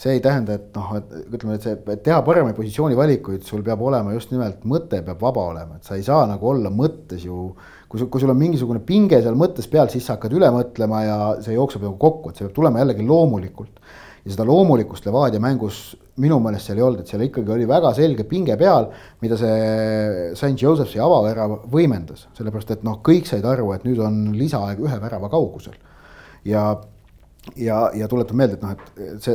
[0.00, 3.82] see ei tähenda, et noh, et ütleme, et see, et teha paremaid positsioonivalikuid, sul peab
[3.84, 7.50] olema just nimelt mõte peab vaba olema, et sa ei saa nagu olla mõttes ju.
[7.90, 11.02] kui sul, kui sul on mingisugune pinge seal mõttes peal, siis sa hakkad üle mõtlema
[11.02, 13.82] ja see jookseb nagu kokku, et see peab tulema jällegi loomulikult.
[14.24, 17.92] ja seda loomulikkust Levadia mängus minu meelest seal ei olnud, et seal ikkagi oli väga
[17.96, 23.72] selge pinge peal, mida see St Joseph'i avavärav võimendas, sellepärast et noh, kõik said aru,
[23.74, 25.76] et nüüd on lisaaeg ühe värava kaugusel
[26.44, 26.64] ja
[27.56, 29.34] ja, ja tuletan meelde, et noh, et see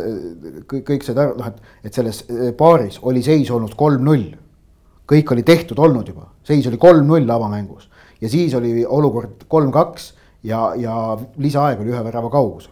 [0.69, 2.21] kõik, kõik see, noh, et, et selles
[2.57, 4.35] paaris oli seis olnud kolm-null.
[5.09, 7.89] kõik oli tehtud olnud juba, seis oli kolm-null avamängus
[8.21, 12.71] ja siis oli olukord kolm-kaks ja, ja lisaaeg oli ühe värava kaugusel.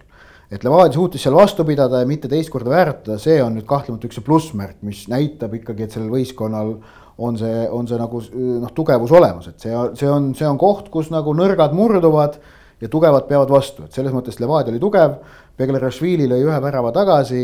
[0.53, 4.09] et Levadia suutis seal vastu pidada ja mitte teist korda vääratada, see on nüüd kahtlemata
[4.09, 6.75] üks plussmärk, mis näitab ikkagi, et sellel võistkonnal
[7.17, 8.21] on see, on see nagu
[8.61, 12.37] noh, tugevus olemas, et see, see on, see on koht, kus nagu nõrgad murduvad
[12.83, 15.21] ja tugevad peavad vastu, et selles mõttes Levadia oli tugev.
[15.53, 17.43] Beglerashvili lõi ühe värava tagasi,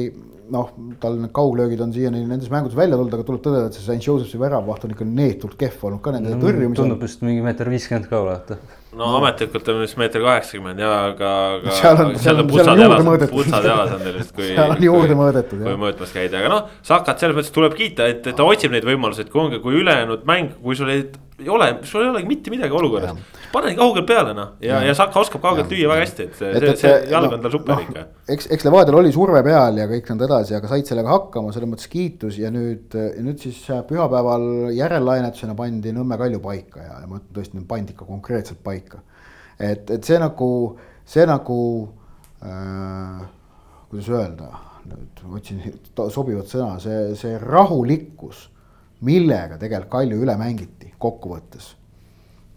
[0.50, 0.72] noh,
[1.02, 4.08] tal need kauglöögid on siiani nendes mängudes välja tulnud, aga tuleb tõdeda, et see St
[4.08, 6.80] Joseph'i väravavaht on ikka neetult kehv olnud ka nende no, tõrjumisel.
[6.82, 8.74] tundub vist mingi meeter viiskümmend ka olevat.
[8.98, 11.78] no ametlikult on vist meeter kaheksakümmend ja, aga, aga.
[11.78, 13.36] seal on, seal on, seal on juurde mõõdetud.
[13.38, 14.52] putsad jalas on teil vist, kui.
[14.58, 15.64] seal on juurde mõõdetud.
[15.70, 19.28] kui mõõtmas käida, aga noh, Sakat selles mõttes tuleb kiita, et ta otsib neid võimalusi,
[19.28, 21.06] et kui ongi, kui ülejäänud mäng, kui sul ei
[21.40, 23.18] ei ole, sul ei olegi mitte midagi olukorras.
[23.54, 26.52] pane kaugelt peale noh ja, ja, ja Saka oskab kaugelt lüüa väga hästi, et see,
[26.60, 28.04] see, see jalg on tal super no, ikka.
[28.36, 31.72] eks, eks Levadial oli surve peal ja kõik nõnda edasi, aga said sellega hakkama, selles
[31.72, 34.46] mõttes kiitus ja nüüd, nüüd siis pühapäeval
[34.78, 39.04] järellainetusena pandi Nõmme Kalju paika ja, ja ma ütlen tõesti, pandi ikka konkreetselt paika.
[39.58, 40.52] et, et see nagu,
[41.10, 41.60] see nagu
[42.44, 43.26] äh,,
[43.90, 44.54] kuidas öelda,
[44.90, 45.66] nüüd otsin
[46.14, 48.48] sobivat sõna, see, see rahulikkus
[49.06, 51.76] millega tegelikult Kalju üle mängiti kokkuvõttes.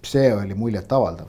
[0.02, 1.28] see oli muljetavaldav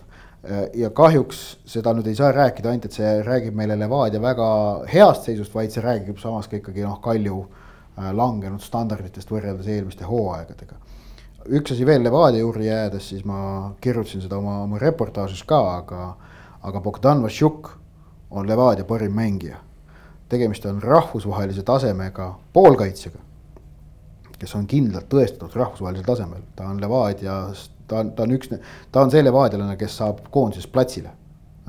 [0.73, 4.47] ja kahjuks seda nüüd ei saa rääkida ainult, et see räägib meile Levadia väga
[4.91, 10.07] heast seisust, vaid see räägib samas ka ikkagi noh, Kalju äh, langenud standarditest võrreldes eelmiste
[10.09, 10.75] hooaegadega.
[11.47, 16.13] üks asi veel Levadia juurde jäädes, siis ma kirjutasin seda oma, oma reportaažis ka, aga,
[16.61, 17.71] aga Bogdan Vassiuk
[18.31, 19.57] on Levadia parim mängija.
[20.29, 23.22] tegemist on rahvusvahelise tasemega poolkaitsjaga
[24.43, 28.51] kes on kindlalt tõestatud rahvusvahelisel tasemel, ta on Levadias, ta on, ta on üks,
[28.91, 31.13] ta on see levadialane, kes saab koondises platsile.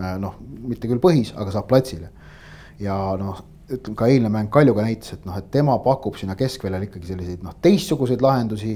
[0.01, 2.11] Äh, noh, mitte küll põhis, aga saab platsile.
[2.83, 3.39] ja noh,
[3.71, 7.45] ütleme ka eilne mäng Kaljuga näitas, et noh, et tema pakub sinna keskväljal ikkagi selliseid
[7.47, 8.75] noh, teistsuguseid lahendusi.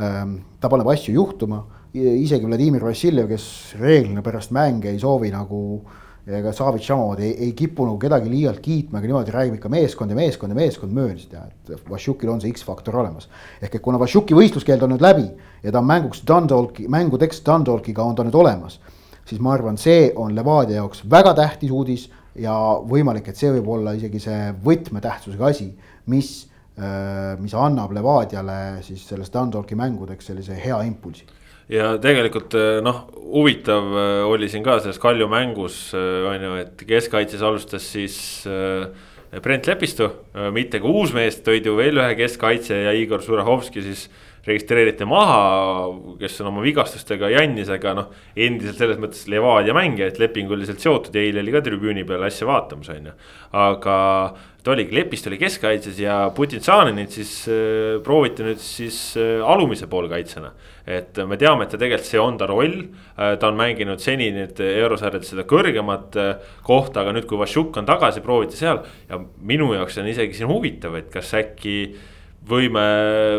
[0.00, 1.58] Ähm, ta paneb asju juhtuma,
[1.92, 3.44] isegi Vladimir Vassiljev, kes
[3.80, 8.30] reeglina pärast mänge ei soovi nagu äh, ega Savits samamoodi ei, ei kippu nagu kedagi
[8.30, 12.30] liialt kiitma, aga niimoodi räägib ikka meeskond ja meeskond ja meeskond möönsid ja et Vassiukil
[12.30, 13.28] on see X-faktor olemas.
[13.62, 15.26] ehk et kuna Vassiuki võistluskeeld on nüüd läbi
[15.62, 18.78] ja ta on mänguks Dundalki, mängutekst Dundalkiga on ta nüüd olemas,
[19.26, 22.08] siis ma arvan, see on Levadia jaoks väga tähtis uudis
[22.38, 22.54] ja
[22.86, 25.72] võimalik, et see võib olla isegi see võtmetähtsusega asi,
[26.06, 26.32] mis,
[26.78, 31.26] äh, mis annab Levadiale siis selles Dundalki mängudeks sellise hea impulsi
[31.72, 36.56] ja tegelikult eh, noh, huvitav eh, oli siin ka selles Kalju mängus eh, on ju,
[36.60, 38.18] et keskkaitses alustas siis
[39.42, 40.10] Brent Lepistu,
[40.52, 44.10] mitte ka uus mees, tõid ju veel ühe keskkaitse ja Igor Surahovski siis
[44.44, 45.38] registreeriti maha,
[46.18, 48.08] kes on oma vigastustega jannis, aga noh.
[48.34, 52.90] endiselt selles mõttes Levadia mängijad lepinguliselt seotud ja eile oli ka tribüüni peal asja vaatamas,
[52.92, 53.14] on ju.
[53.62, 53.96] aga
[54.62, 60.52] ta oligi, Lepist oli keskkaitses ja Putin-Tšaninit siis äh, prooviti nüüd siis äh, alumise poolkaitsjana.
[60.86, 64.30] Et me teame, et ta tegelikult see on ta roll äh,, ta on mänginud seni
[64.34, 68.82] nüüd eurosarjades seda kõrgemat äh, kohta, aga nüüd, kui Vašjuk on tagasi, prooviti seal.
[69.08, 71.76] ja minu jaoks on isegi siin huvitav, et kas äkki
[72.48, 72.86] võime,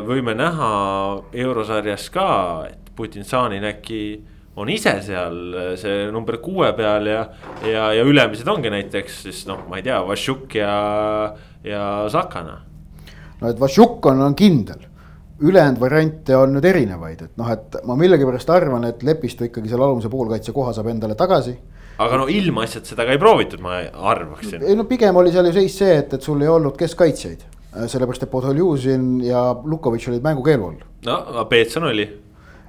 [0.07, 0.69] võime näha
[1.45, 2.29] eurosarjas ka,
[2.69, 4.03] et Putin-Sanin äkki
[4.55, 7.23] on ise seal see number kuue peal ja,
[7.65, 10.73] ja, ja ülemised ongi näiteks siis noh, ma ei tea, Vašjuk ja,
[11.65, 11.83] ja
[12.13, 12.59] Sakana.
[13.41, 14.85] no et Vašjuk on, on kindel,
[15.41, 19.87] ülejäänud variante on nüüd erinevaid, et noh, et ma millegipärast arvan, et Lepistu ikkagi selle
[19.87, 21.55] alumise poolkaitse koha saab endale tagasi
[22.03, 23.81] aga no ilmaasjad seda ka ei proovitud, ma
[24.13, 24.63] arvaksin.
[24.65, 28.25] ei no pigem oli seal ju seis see, et, et sul ei olnud keskkaitsjaid sellepärast,
[28.25, 30.83] et Podoljužin ja Lukovitš olid mängukeelu all.
[31.05, 32.05] no, Peetson oli.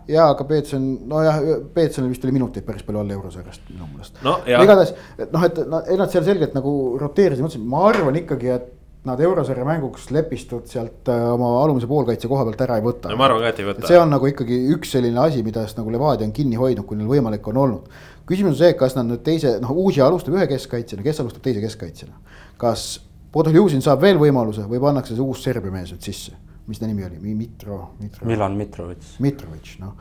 [0.08, 1.40] ja, aga Peetson, nojah,
[1.74, 4.38] Peetsonil vist oli minuteid päris palju all eurosarjast minu meelest no,.
[4.46, 4.94] igatahes,
[5.32, 8.72] noh, et noh, ei nad seal selgelt nagu roteerisid, mõtlesin, ma arvan ikkagi, et
[9.04, 13.10] nad eurosarja mänguks lepistut sealt äh, oma alumise poolkaitse koha pealt ära ei võta.
[13.12, 13.88] no ma arvan ka, et ei võta.
[13.90, 17.10] see on nagu ikkagi üks selline asi, millest nagu Levadia on kinni hoidnud, kui neil
[17.10, 17.90] võimalik on olnud.
[18.28, 21.60] küsimus on see, kas nad nüüd teise, noh, Uusi alustab ühe keskkaitsjana, kes alustab teise
[21.64, 22.16] keskkaitsjana.
[22.60, 22.88] kas
[23.34, 26.36] Podoljuzin saab veel võimaluse või pannakse see uus Serbia mees nüüd sisse,
[26.70, 28.28] mis ta nimi oli, Mitro, Mitro.
[28.30, 29.16] Milan Mitrovic.
[29.20, 29.96] Mitrovic, noh,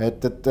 [0.00, 0.48] et, et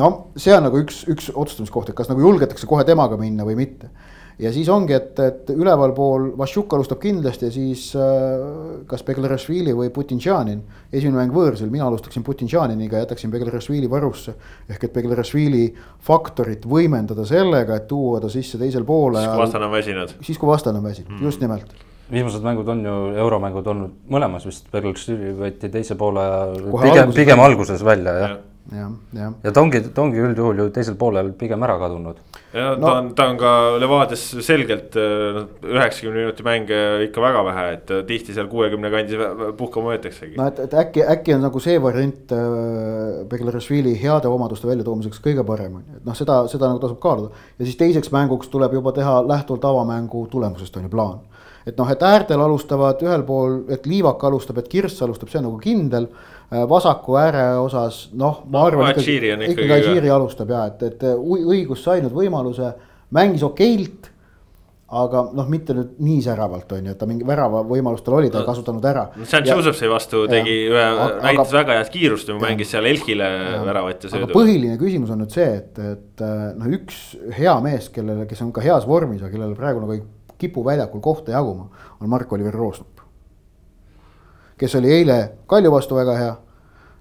[0.00, 3.60] noh, see on nagu üks, üks otsustamiskoht, et kas nagu julgetakse kohe temaga minna või
[3.60, 3.92] mitte
[4.38, 10.60] ja siis ongi, et, et ülevalpool Vašjuk alustab kindlasti siis äh, kas Beglerashvili või Putin-Tšanin.
[10.92, 14.34] esimene mäng võõrsil, mina alustaksin Putin-Tšaniniga, jätaksin Beglerashvili varusse.
[14.70, 15.64] ehk et Beglerashvili
[16.06, 19.18] faktorit võimendada sellega, et tuua ta sisse teisel poole.
[19.18, 20.14] siis kui vastane on väsinud.
[20.20, 21.74] siis kui vastane on väsinud mm., just nimelt
[22.10, 26.22] viimased mängud on ju euromängud olnud mõlemas vist, Beglerashvili võeti teise poole
[26.86, 28.38] pigem, pigem alguses välja jah ja
[28.72, 29.32] jah, jah.
[29.42, 32.18] ja ta ongi, ta ongi üldjuhul ju teisel poolel pigem ära kadunud.
[32.52, 32.84] ja no.
[32.84, 37.92] ta on, ta on ka Levadias selgelt äh, üheksakümne minuti mänge ikka väga vähe, et
[37.94, 39.22] äh, tihti seal kuuekümne kandis
[39.58, 40.36] puhkama võetaksegi.
[40.40, 45.46] no et, et äkki, äkki on nagu see variant äh, Beglerashvili heade omaduste väljatoomiseks kõige
[45.48, 47.48] parem, on ju, et noh, seda, seda nagu tasub kaaluda.
[47.58, 51.24] ja siis teiseks mänguks tuleb juba teha lähtuvalt avamängu tulemusest on ju plaan
[51.68, 55.50] et noh, et äärtel alustavad ühel pool, et Liivak alustab, et Kirss alustab, see on
[55.50, 60.66] nagu kindel Äh, vasaku ääre osas noh, ma arvan no, ikkagi, ikkagi Adžiri alustab ja
[60.70, 62.72] et, et õigus sai nüüd võimaluse,
[63.12, 64.08] mängis okeilt
[64.88, 68.30] aga noh, mitte nüüd nii säravalt on ju, et ta mingi värava võimalus tal oli,
[68.32, 69.02] ta ei no, kasutanud ära.
[69.20, 70.84] St Joseph'i vastu tegi ühe,
[71.26, 73.28] näitas väga head kiirust ja mängis seal Elhile
[73.68, 74.32] väravat ja söödu.
[74.32, 76.24] põhiline küsimus on nüüd see, et, et
[76.56, 77.02] noh, üks
[77.36, 80.00] hea mees, kellele, kes on ka heas vormis ja kellele praegu nagu ei
[80.40, 81.68] kipu väljakul kohta jaguma,
[82.00, 82.97] on Mark-Oliver Roosnup
[84.58, 86.36] kes oli eile Kalju vastu väga hea.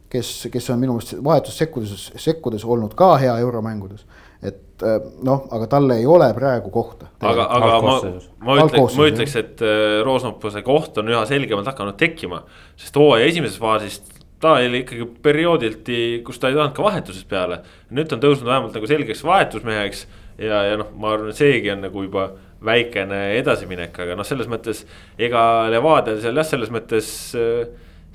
[0.10, 4.06] kes, kes on minu meelest vahetus sekkudes, sekkudes olnud ka hea euromängudes.
[4.42, 7.08] et äh, noh, aga talle ei ole praegu kohta.
[7.20, 7.96] aga, aga ma,
[8.40, 12.44] ma ütleks, ma ütleks, et äh, Roosnopuse koht on üha selgemalt hakanud tekkima.
[12.76, 14.02] sest hooaja esimeses faasis
[14.40, 17.62] ta oli ikkagi perioodilti, kus ta ei saanud ka vahetusest peale.
[17.90, 21.72] nüüd ta on tõusnud vähemalt nagu selgeks vahetusmeheks ja, ja noh, ma arvan, et seegi
[21.74, 22.30] on nagu juba
[22.66, 24.84] väikene edasiminek, aga noh, selles mõttes
[25.22, 25.42] ega
[25.72, 27.68] Levadial seal jah, selles mõttes äh,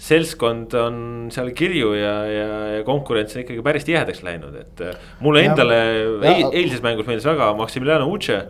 [0.03, 0.97] seltskond on
[1.33, 5.53] seal kirju ja, ja, ja konkurents on ikkagi päris tihedaks läinud, et äh, mulle ja,
[5.53, 5.79] endale
[6.27, 8.43] ja, eilses mängus meeldis väga Maximiliano Uche.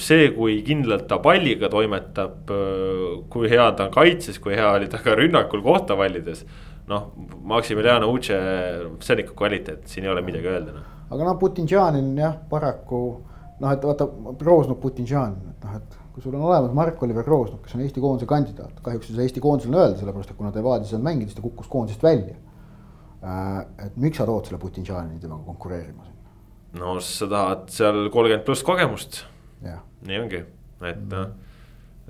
[0.00, 4.88] see, kui kindlalt ta palliga toimetab, äh, kui hea ta on kaitses, kui hea oli
[4.88, 6.46] ta ka rünnakul kohta valides.
[6.88, 8.40] noh, Maximiliano Uche,
[9.00, 10.88] see on ikka kvaliteet, siin ei ole midagi öelda noh.
[11.10, 13.04] aga noh, Putin-Janin jah, paraku
[13.60, 14.08] noh, et vaata,
[14.46, 18.28] Roosnuk, Putin-Žan, et noh, et kui sul on olemas Mark-Oliver Roosnuk, kes on Eesti koondise
[18.30, 21.38] kandidaat, kahjuks ei saa Eesti koondisele öelda, sellepärast et kuna ta ei saanud mängida, siis
[21.38, 22.36] ta kukkus koondisest välja.
[23.24, 26.20] Äh, et miks sa tood selle Putin-Žani temaga konkureerima sinna?
[26.74, 29.22] no sa tahad seal kolmkümmend pluss kogemust.
[30.04, 30.42] nii ongi,
[30.84, 31.30] et noh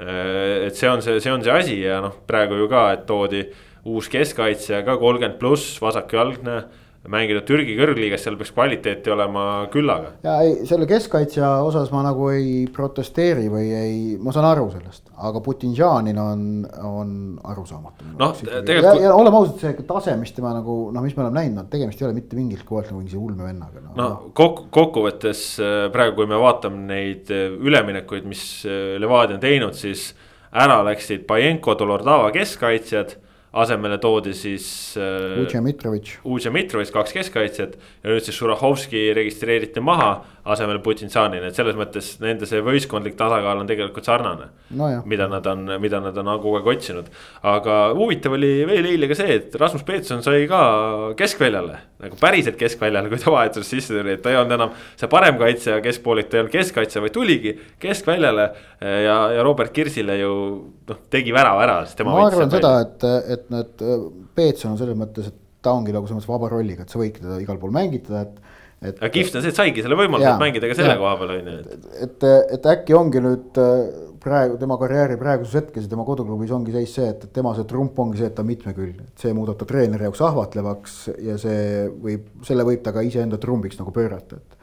[0.01, 3.05] äh, et see on see, see on see asi ja noh, praegu ju ka, et
[3.07, 3.45] toodi
[3.87, 6.65] uus keskkaitsja ka kolmkümmend pluss, vasakjalgne
[7.11, 10.15] mängida Türgi kõrgliigas, seal peaks kvaliteeti olema küllaga.
[10.25, 15.11] ja ei, selle keskkaitsja osas ma nagu ei protesteeri või ei, ma saan aru sellest,
[15.29, 16.47] aga Putin-Žanin on,
[16.89, 17.11] on
[17.53, 18.09] arusaamatu.
[18.21, 19.03] noh, tegelikult.
[19.05, 22.01] ja, oleme ausad, see tase, mis tema nagu noh, mis me oleme näinud, no tegemist
[22.01, 23.97] ei ole mitte mingiltki kohe nagu mingi ulme vennaga no,.
[23.99, 29.45] no kokku, kokkuvõttes äh, praegu, kui me vaatame neid äh, üleminekuid, mis äh, Levadia on
[29.45, 30.13] teinud, siis
[30.55, 33.19] ära läksid Pajenko, Dolordava keskkaitsjad
[33.55, 34.67] asemele toodi siis
[34.99, 35.41] äh,.
[35.43, 36.17] Uđe Mitrovic.
[36.25, 40.25] Uđe Mitrovic, kaks keskkaitsjat ja nüüd siis Šurahovski registreeriti maha.
[40.45, 44.89] Asemel Putintsanini, et selles mõttes nende see võistkondlik tasakaal on tegelikult sarnane no.
[45.09, 47.09] mida nad on, mida nad on kogu aeg otsinud.
[47.49, 50.61] aga huvitav oli veel eile ka see, et Rasmus Peetson sai ka
[51.17, 55.09] keskväljale, nagu päriselt keskväljale, kui ta vahetuses sisse tuli, et ta ei olnud enam see
[55.13, 58.51] parem kaitsja keskpoolik, ta ei olnud keskkaitsja, vaid tuligi keskväljale.
[58.85, 60.35] ja, ja Robert Kirsile ju
[60.91, 62.19] noh, tegi värava ära, sest tema.
[62.19, 63.89] ma arvan seda, et, et need
[64.37, 67.25] Peetson on selles mõttes, et ta ongi nagu selles mõttes vaba rolliga, et sa võidki
[67.25, 68.44] teda igal pool mängitada, et
[68.85, 68.99] et.
[69.01, 71.51] aga kihvt on see, et saigi selle võimaluse mängida ka selle ja, koha peal on
[71.51, 71.87] ju, et.
[72.07, 72.27] et,
[72.59, 73.77] et äkki ongi nüüd äh,
[74.25, 77.99] praegu tema karjääri praeguses hetkes ja tema koduklubis ongi seis see, et, tema see trump
[78.01, 79.09] ongi see, et ta on mitmekülgne.
[79.11, 83.41] et see muudab ta treeneri jaoks ahvatlevaks ja see võib, selle võib ta ka iseenda
[83.43, 84.59] trumbiks nagu pöörata, et.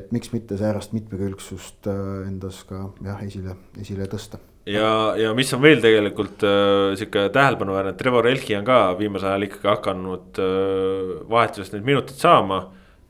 [0.00, 4.88] et miks mitte säärast mitmekülgsust äh, endas ka jah, esile, esile tõsta ja,
[5.20, 9.70] ja mis on veel tegelikult äh, sihuke tähelepanuväärne, Trevor Elki on ka viimasel ajal ikkagi
[9.70, 12.64] hakanud äh, vahetusest neid minuteid saama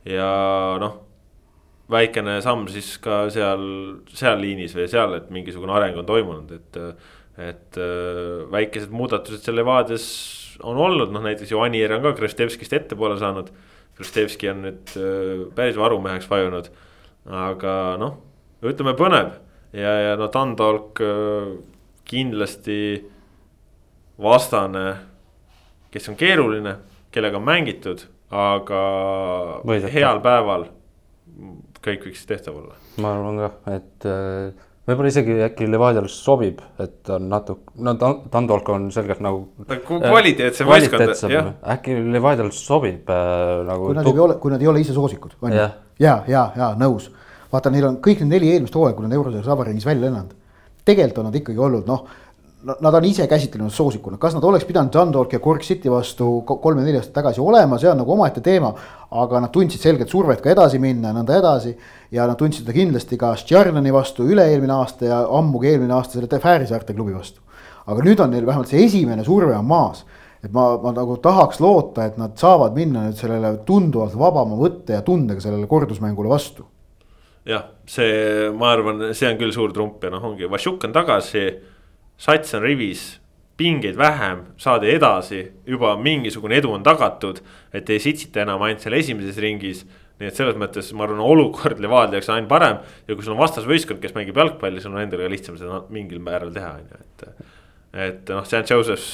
[0.07, 0.31] ja
[0.81, 0.97] noh,
[1.91, 3.63] väikene samm siis ka seal,
[4.15, 6.81] seal liinis või seal, et mingisugune areng on toimunud, et.
[7.37, 10.05] et äh, väikesed muudatused seal Levadias
[10.65, 13.51] on olnud, noh näiteks ju Anier on ka Kristevskist ettepoole saanud.
[13.97, 16.71] Kristevski on nüüd äh, päris varumeheks vajunud,
[17.29, 18.17] aga noh,
[18.65, 19.35] ütleme põnev
[19.77, 21.53] ja, ja no Tandolk äh,
[22.09, 22.79] kindlasti
[24.21, 24.85] vastane,
[25.93, 26.77] kes on keeruline,
[27.13, 28.81] kellega on mängitud aga
[29.67, 29.91] Võideta.
[29.93, 30.67] heal päeval
[31.83, 32.77] kõik võiks tehtav olla.
[33.01, 37.93] ma arvan ka, et äh, võib-olla isegi äkki Levadiale sobib, et on natuke, no
[38.33, 39.45] Tandolk on selgelt nagu.
[39.67, 41.53] kvaliteetsem võistkond, jah.
[41.75, 43.91] äkki Levadiale sobib äh, nagu.
[43.91, 45.61] kui nad ei ole, kui nad ei ole ise soosikud, on ju.
[45.61, 45.69] ja,
[45.99, 47.11] ja, ja, ja nõus.
[47.53, 50.35] vaata, neil on kõik need neli eelmist hooaega, kui nad Eurosarjas vabariigis välja lennanud.
[50.87, 52.07] tegelikult on nad ikkagi olnud noh
[52.67, 56.97] Nad on ise käsitlenud soosikuna, kas nad oleks pidanud Dundalk ja Cork City vastu kolm-neli
[56.99, 58.73] aastat tagasi olema, see on nagu omaette teema.
[59.07, 61.77] aga nad tundsid selget survet ka edasi minna ja nõnda edasi.
[62.11, 66.39] ja nad tundsid seda kindlasti ka Stjarnani vastu üle-eelmine aasta ja ammugi eelmine aasta selle
[66.39, 67.39] Fääri saarte klubi vastu.
[67.85, 70.03] aga nüüd on neil vähemalt see esimene surve on maas.
[70.43, 74.93] et ma, ma nagu tahaks loota, et nad saavad minna nüüd sellele tunduvalt vabama võtte
[74.93, 76.67] ja tundega sellele kordusmängule vastu
[77.47, 81.47] jah, see, ma arvan, see on küll suur trump ja noh, ongi Vašuk on tagasi
[82.17, 83.05] sats on rivis,
[83.57, 87.41] pingeid vähem, saadi edasi, juba mingisugune edu on tagatud.
[87.73, 89.85] et ei sitsita enam ainult seal esimeses ringis.
[90.17, 93.35] nii et selles mõttes ma arvan, olukord Levadia jaoks on ainult parem ja kui sul
[93.35, 96.87] on vastasvõistkond, kes mängib jalgpalli, sul on endal ka lihtsam seda mingil määral teha, on
[96.87, 97.27] ju, et.
[98.07, 99.11] et noh, St Joseph's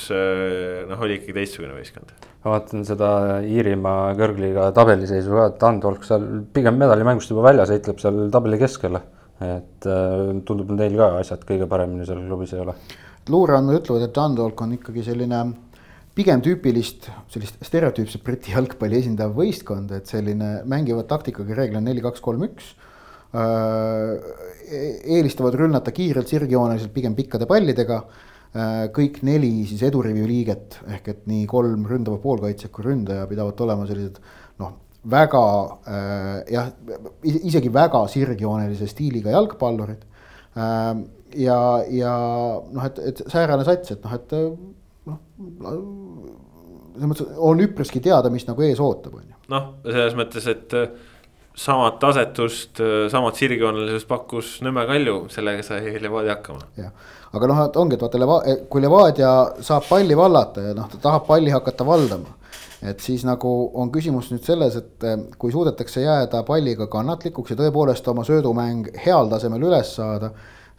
[0.88, 2.16] noh, oli ikkagi teistsugune võistkond.
[2.44, 3.10] ma vaatan seda
[3.44, 9.00] Iirimaa kõrgliiga tabeliseisu ka, et Andolk seal pigem medalimängust juba väljas heitleb seal tabeli keskel
[9.42, 12.76] et äh, tundub, neil ka asjad kõige paremini seal klubis ei ole.
[13.32, 15.44] luureandmed ütlevad, et Dundalk on ikkagi selline
[16.14, 22.22] pigem tüüpilist sellist stereotüüpset Briti jalgpalli esindav võistkond, et selline mängivad taktikaga reeglina neli, kaks,
[22.24, 22.74] kolm, üks.
[23.34, 24.20] Äh,
[25.18, 28.04] eelistavad rünnata kiirelt, sirgjooneliselt, pigem pikkade pallidega.
[28.54, 33.64] Äh, kõik neli siis edurivi liiget ehk et nii kolm ründava poolkaitsjat kui ründaja pidavat
[33.66, 34.20] olema sellised
[35.10, 35.44] väga
[35.88, 36.70] äh, jah,
[37.24, 40.04] isegi väga sirgjoonelise stiiliga jalgpallurid
[40.56, 40.94] äh,.
[41.44, 41.60] ja,
[41.92, 42.14] ja
[42.72, 44.36] noh, et, et säärane sats, et noh, et
[45.10, 45.20] noh,
[46.94, 49.40] selles mõttes on üpriski teada, mis nagu ees ootab, on ju.
[49.52, 50.94] noh, selles mõttes, et äh,
[51.66, 56.70] samat tasetust, äh, samat sirgjoonelisust pakkus Nõmme Kalju, sellega sai Levadia hakkama.
[56.80, 56.94] jah,
[57.34, 58.40] aga noh, et ongi, et vaata Leva-,
[58.70, 59.34] kui Levadia
[59.66, 62.40] saab palli vallata ja noh, ta tahab palli hakata valdama
[62.84, 67.60] et siis nagu on küsimus nüüd selles, et eh, kui suudetakse jääda palliga kannatlikuks ja
[67.62, 70.34] tõepoolest oma söödumäng heal tasemel üles saada,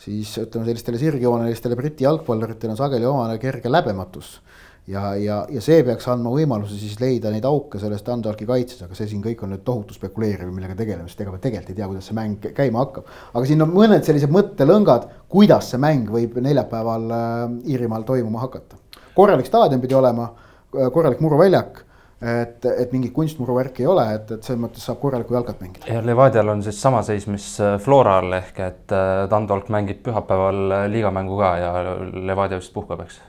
[0.04, 4.40] siis ütleme, sellistele sirgjoonelistele Briti jalgpalluritele on sageli omane kerge läbematus.
[4.86, 8.98] ja, ja, ja see peaks andma võimaluse siis leida neid auke selles Dundalki kaitses, aga
[8.98, 11.88] see siin kõik on nüüd tohutu spekuleerimine, millega tegeleme, sest ega me tegelikult ei tea,
[11.88, 13.08] kuidas see mäng käima hakkab.
[13.32, 18.76] aga siin on mõned sellised mõttelõngad, kuidas see mäng võib neljapäeval äh, Iirimaal toimuma hakata.
[19.16, 20.28] korralik staadion pidi olema,
[20.76, 21.80] äh, korralik muruväljak
[22.24, 25.88] et, et mingit kunstmuruvärki ei ole, et, et selles mõttes saab korralikku jalkat mängida.
[25.90, 30.76] ja Levadial on siis sama seis, mis äh, Floral ehk et äh, Tandolk mängib pühapäeval
[30.78, 31.72] äh, liigamängu ka ja
[32.14, 33.20] Levadia vist puhkab, eks.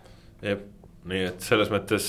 [0.45, 0.61] jah,
[1.11, 2.07] nii et selles mõttes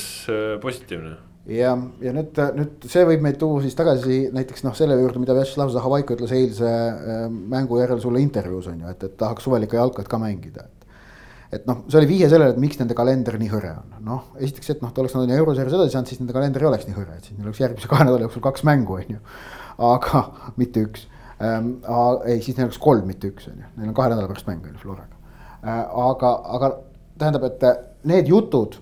[0.62, 1.16] positiivne.
[1.52, 5.36] ja, ja nüüd, nüüd see võib meid tuua siis tagasi näiteks noh, selle juurde, mida
[5.36, 6.70] Vjatšeslav Zahhovaiko ütles eilse
[7.30, 10.68] mängu järel sulle intervjuus on ju, et, et tahaks suvel ikka jalkat ka mängida
[11.52, 14.72] et noh, see oli vihje sellele, et miks nende kalender nii hõre on, noh esiteks,
[14.74, 16.96] et noh, ta oleks nad on eurosarjas edasi saanud, siis nende kalender ei oleks nii
[16.96, 19.20] hõre, et siis neil oleks järgmise kahe nädala jooksul kaks mängu, on ju.
[19.90, 20.22] aga
[20.60, 21.06] mitte üks
[21.38, 21.76] ähm,,
[22.26, 24.66] ei, siis neil oleks kolm, mitte üks, on ju, neil on kahe nädala pärast mäng
[24.66, 25.14] on ju Floraga
[25.62, 25.84] äh,.
[26.08, 26.72] aga, aga
[27.18, 27.78] tähendab, et äh,
[28.10, 28.80] need jutud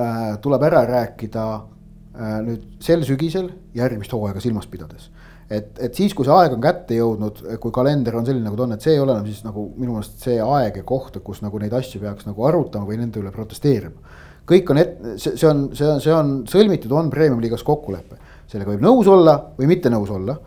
[0.00, 5.10] äh, tuleb ära rääkida äh, nüüd sel sügisel järgmist hooaega silmas pidades
[5.50, 8.66] et, et siis, kui see aeg on kätte jõudnud, kui kalender on selline, nagu ta
[8.66, 11.42] on, et see ei ole enam siis nagu minu meelest see aeg ja koht, kus
[11.44, 14.14] nagu neid asju peaks nagu arutama või nende üle protesteerima.
[14.46, 14.82] kõik on
[15.18, 18.18] see, see on, see on, see on sõlmitud, on premium-liigas kokkulepe.
[18.50, 20.38] sellega võib nõus olla või mitte nõus olla.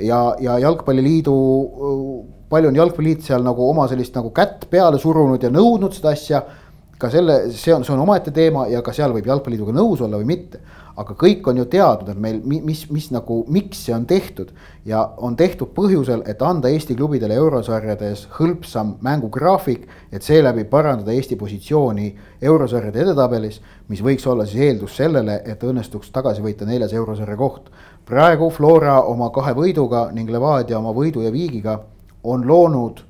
[0.00, 1.36] ja, ja jalgpalliliidu,
[2.48, 6.42] palju on jalgpalliliit seal nagu oma sellist nagu kätt peale surunud ja nõudnud seda asja
[6.96, 10.16] ka selle, see on, see on omaette teema ja ka seal võib jalgpalliliiduga nõus olla
[10.16, 10.62] või mitte
[10.96, 14.52] aga kõik on ju teadnud, et meil, mis, mis nagu, miks see on tehtud.
[14.86, 21.36] ja on tehtud põhjusel, et anda Eesti klubidele eurosarjades hõlpsam mängugraafik, et seeläbi parandada Eesti
[21.36, 23.60] positsiooni eurosarjade edetabelis.
[23.88, 27.70] mis võiks olla siis eeldus sellele, et õnnestuks tagasi võita neljas eurosarja koht.
[28.04, 31.80] praegu Flora oma kahe võiduga ning Levadia oma võidu ja viigiga
[32.24, 33.04] on loonud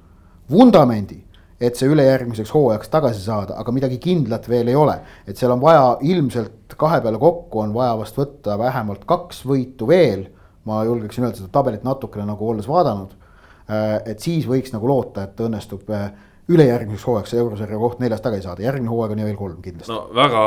[0.51, 1.26] vundamendi
[1.61, 4.99] et see ülejärgmiseks hooajaks tagasi saada, aga midagi kindlat veel ei ole.
[5.27, 9.89] et seal on vaja ilmselt kahe peale kokku on vaja vast võtta vähemalt kaks võitu
[9.89, 10.27] veel.
[10.65, 13.13] ma julgeksin öelda seda tabelit natukene nagu olles vaadanud.
[13.71, 16.11] Äh, et siis võiks nagu loota, et õnnestub äh,
[16.47, 19.91] ülejärgmiseks hooajaks see eurosarja koht neljas tagasi saada, järgmine hooaeg on ju veel kolm kindlasti.
[19.91, 20.43] no väga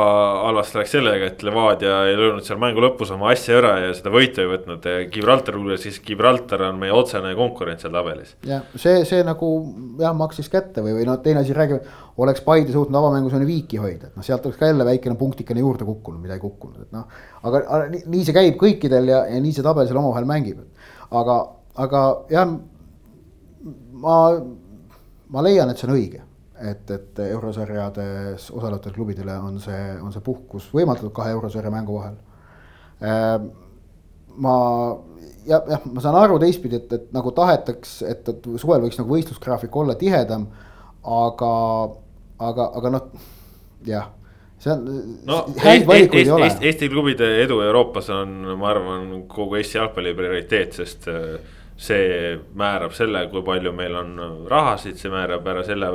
[0.46, 4.12] halvasti läks sellega, et Levadia ei löönud seal mängu lõpus oma asja ära ja seda
[4.14, 4.88] võitu ei võtnud.
[5.12, 8.32] Gibraltar luules, siis Gibraltar on meie otsene konkurent seal tabelis.
[8.48, 9.50] jah, see, see nagu
[10.00, 13.50] jah, maksis kätte või, või noh, teine asi räägime, oleks Paide suutnud avamängus on ju
[13.50, 16.86] viiki hoida, et noh, sealt oleks ka jälle väikene punktikene juurde kukkunud, mida ei kukkunud,
[16.86, 17.12] et noh.
[17.42, 20.64] aga, aga nii, nii see käib kõikidel ja, ja nii see tabel seal omavahel mängib,
[21.12, 21.38] aga,
[21.84, 22.56] aga jah,
[24.00, 24.16] ma
[25.30, 26.22] ma leian, et see on õige,
[26.70, 32.18] et, et eurosarjades osalevatele klubidele on see, on see puhkus võimaldatud kahe eurosarja mängu vahel.
[33.00, 33.48] Ehm,
[34.44, 34.54] ma
[35.46, 39.14] jah, jah, ma saan aru teistpidi, et, et nagu tahetaks, et, et suvel võiks nagu
[39.14, 40.48] võistlusgraafik olla tihedam,
[41.20, 41.52] aga,
[42.50, 43.28] aga, aga noh,
[43.88, 44.10] jah
[44.60, 44.82] see on
[45.24, 46.50] no,, häid valikuid ei ole.
[46.68, 51.38] Eesti klubide edu Euroopas on, ma arvan, kogu Eesti jalgpalli prioriteet, sest äh,
[51.80, 54.12] see määrab selle, kui palju meil on
[54.50, 55.90] rahasid, see määrab ära selle,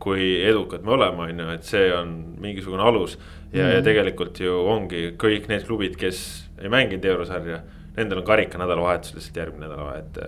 [0.00, 3.18] kui edukad me oleme, on ju, et see on mingisugune alus.
[3.52, 6.20] ja mm., ja tegelikult ju ongi kõik need klubid, kes
[6.62, 7.60] ei mänginud eurosarja,
[7.96, 10.20] nendel on karika nädalavahetus lihtsalt järgmine nädal, et.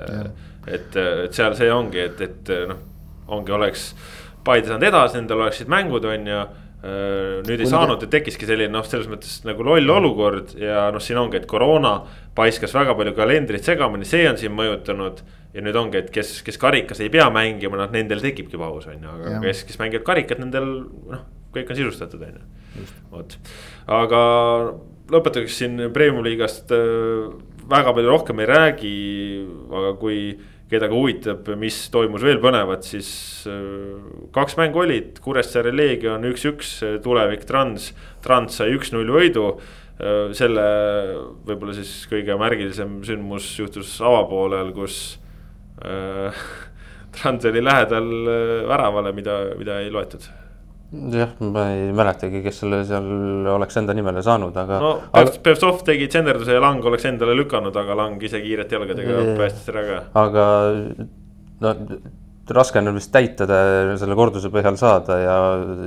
[0.66, 0.96] et,
[1.26, 2.82] et seal see ongi, et, et noh,
[3.32, 3.92] ongi, oleks
[4.42, 6.38] Paide saanud edasi, nendel oleksid mängud, on ju
[6.82, 11.20] nüüd ei saanud ja tekkiski selline noh, selles mõttes nagu loll olukord ja noh, siin
[11.20, 12.00] ongi, et koroona
[12.34, 15.22] paiskas väga palju kalendrit segamini, see on siin mõjutanud.
[15.52, 18.96] ja nüüd ongi, et kes, kes karikas ei pea mängima, noh nendel tekibki paus on
[18.96, 19.40] ju, aga ja.
[19.44, 20.68] kes, kes mängivad karikat, nendel
[21.12, 22.86] noh, kõik on sisustatud on ju.
[23.12, 23.36] vot,
[24.00, 24.22] aga
[25.12, 27.28] lõpetuseks siin premium liigast äh,
[27.70, 28.96] väga palju rohkem ei räägi,
[29.70, 30.18] aga kui
[30.72, 33.10] kedagi huvitab, mis toimus veel põnevat, siis
[33.50, 34.00] äh,
[34.34, 37.92] kaks mängu olid, Kuressaare Leegion üks-üks, tulevik Trans,
[38.24, 39.46] Trans sai üks-null võidu.
[40.02, 40.66] Äh, selle
[41.46, 45.00] võib-olla siis kõige märgilisem sündmus juhtus avapoolel, kus
[45.84, 46.44] äh,
[47.16, 50.30] Trans oli lähedal äh, väravale, mida, mida ei loetud
[50.92, 53.06] jah, ma ei mäletagi, kes selle seal
[53.54, 54.80] oleks enda nimele saanud, aga.
[54.82, 55.34] no aga...
[55.44, 59.84] Pevstov tegi tsenderduse ja Lang oleks endale lükanud, aga Lang ise kiirete jalgadega päästis ära
[59.88, 60.00] ka.
[60.24, 60.46] aga
[61.62, 61.74] no
[62.52, 63.46] raske on vist täita
[64.00, 65.36] selle korduse põhjal saada ja,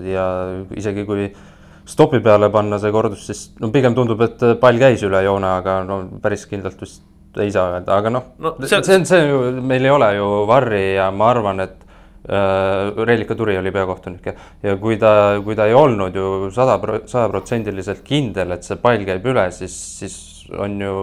[0.08, 0.28] ja
[0.80, 1.28] isegi kui
[1.86, 5.84] stopi peale panna see kordus, siis no pigem tundub, et pall käis üle joone, aga
[5.86, 7.04] no päris kindlalt vist
[7.42, 10.30] ei saa öelda, aga noh no, see, see on see ju, meil ei ole ju
[10.50, 11.85] varri ja ma arvan, et
[12.26, 15.12] Reelika Turi oli peakohtunik ja, ja kui ta,
[15.46, 20.16] kui ta ei olnud ju sada, sajaprotsendiliselt kindel, et see pall käib üle, siis, siis
[20.58, 20.96] on ju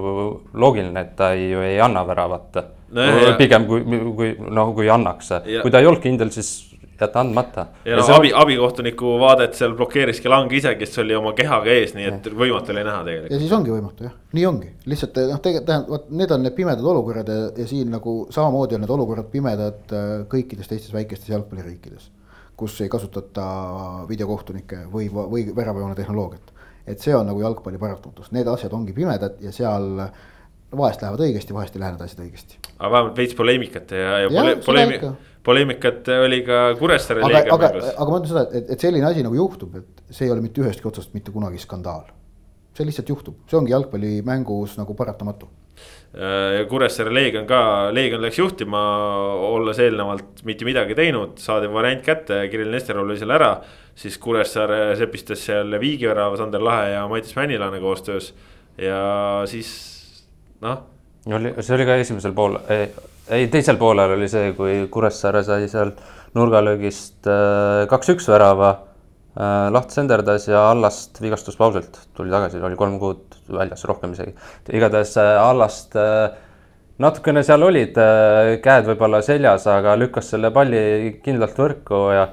[0.55, 3.07] loogiline, et ta ei, ju ei anna väravat no,.
[3.39, 3.85] pigem kui,
[4.19, 6.72] kui noh, kui annaks, kui ta ei olnud kindel, siis
[7.07, 7.67] jätta andmata.
[7.85, 12.09] ja noh, abi, abikohtuniku vaadet seal blokeeriski Lang ise, kes oli oma kehaga ees, nii
[12.09, 13.35] et võimatu oli näha tegelikult.
[13.35, 16.57] ja siis ongi võimatu jah, nii ongi, lihtsalt noh, tegelikult tähendab, vot need on need
[16.57, 21.33] pimedad olukorrad ja, ja siin nagu samamoodi on need olukorrad pimedad äh, kõikides teistes väikestes
[21.35, 22.11] jalgpalliriikides.
[22.57, 23.45] kus ei kasutata
[24.09, 26.53] videokohtunikke või, või väravajoone tehnoloogiat.
[26.87, 30.05] et see on nagu jalgpalli paratamatus, need asjad ongi pimedad ja seal
[30.77, 32.59] vahest lähevad õigesti, vahest ei lähe need asjad õigesti.
[32.79, 35.13] aga vähemalt veits poleemikat ja, ja, ja pole, poleemi-,
[35.45, 39.25] poleemikat oli ka Kuressaare liiga aga, aga, aga ma ütlen seda, et, et selline asi
[39.27, 42.07] nagu juhtub, et see ei ole mitte ühestki otsast mitte kunagi skandaal.
[42.73, 45.51] see lihtsalt juhtub, see ongi jalgpallimängus nagu paratamatu.
[46.17, 48.81] Äh, ja Kuressaare Leegion ka, Leegion läks juhtima,
[49.49, 53.55] olles eelnevalt mitte midagi teinud, saadi variant kätte, Kirill Nesterov lõi selle ära.
[53.95, 58.33] siis Kuressaare sepistas seal Viigi värava, Sander Lahe ja Madis Männilane koostöös
[58.81, 59.69] ja siis
[60.61, 60.87] noh.
[61.29, 62.57] oli, see oli ka esimesel pool
[63.31, 65.93] ei, teisel poolel oli see, kui Kuressaare sai seal
[66.37, 68.71] nurgalöögist äh, kaks-üks värava.
[69.33, 74.35] Äh, Laht senderdas ja Allast vigastuspausilt tuli tagasi, oli kolm kuud väljas, rohkem isegi.
[74.73, 75.97] igatahes äh, Allast
[77.03, 77.97] natukene seal olid
[78.63, 82.27] käed võib-olla seljas, aga lükkas selle palli kindlalt võrku ja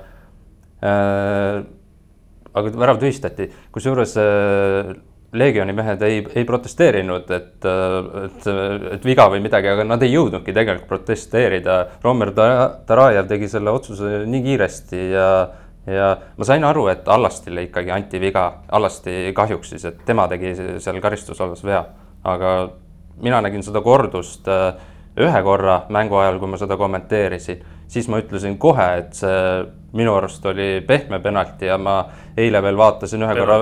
[2.60, 4.14] aga värav tühistati, kusjuures
[5.32, 7.66] Leegioni mehed ei, ei protesteerinud, et,
[8.26, 8.48] et,
[8.96, 11.76] et viga või midagi, aga nad ei jõudnudki tegelikult protesteerida.
[12.02, 15.30] Romer Tarajev tegi selle otsuse nii kiiresti ja,
[15.86, 20.56] ja ma sain aru, et Allastile ikkagi anti viga, Allasti kahjuks siis, et tema tegi
[20.82, 21.84] seal karistusalas vea,
[22.26, 22.56] aga
[23.22, 24.72] mina nägin seda kordust äh,
[25.20, 29.38] ühe korra mängu ajal, kui ma seda kommenteerisin, siis ma ütlesin kohe, et see
[29.94, 32.04] minu arust oli pehme penalti ja ma
[32.38, 33.58] eile veel vaatasin ühe korra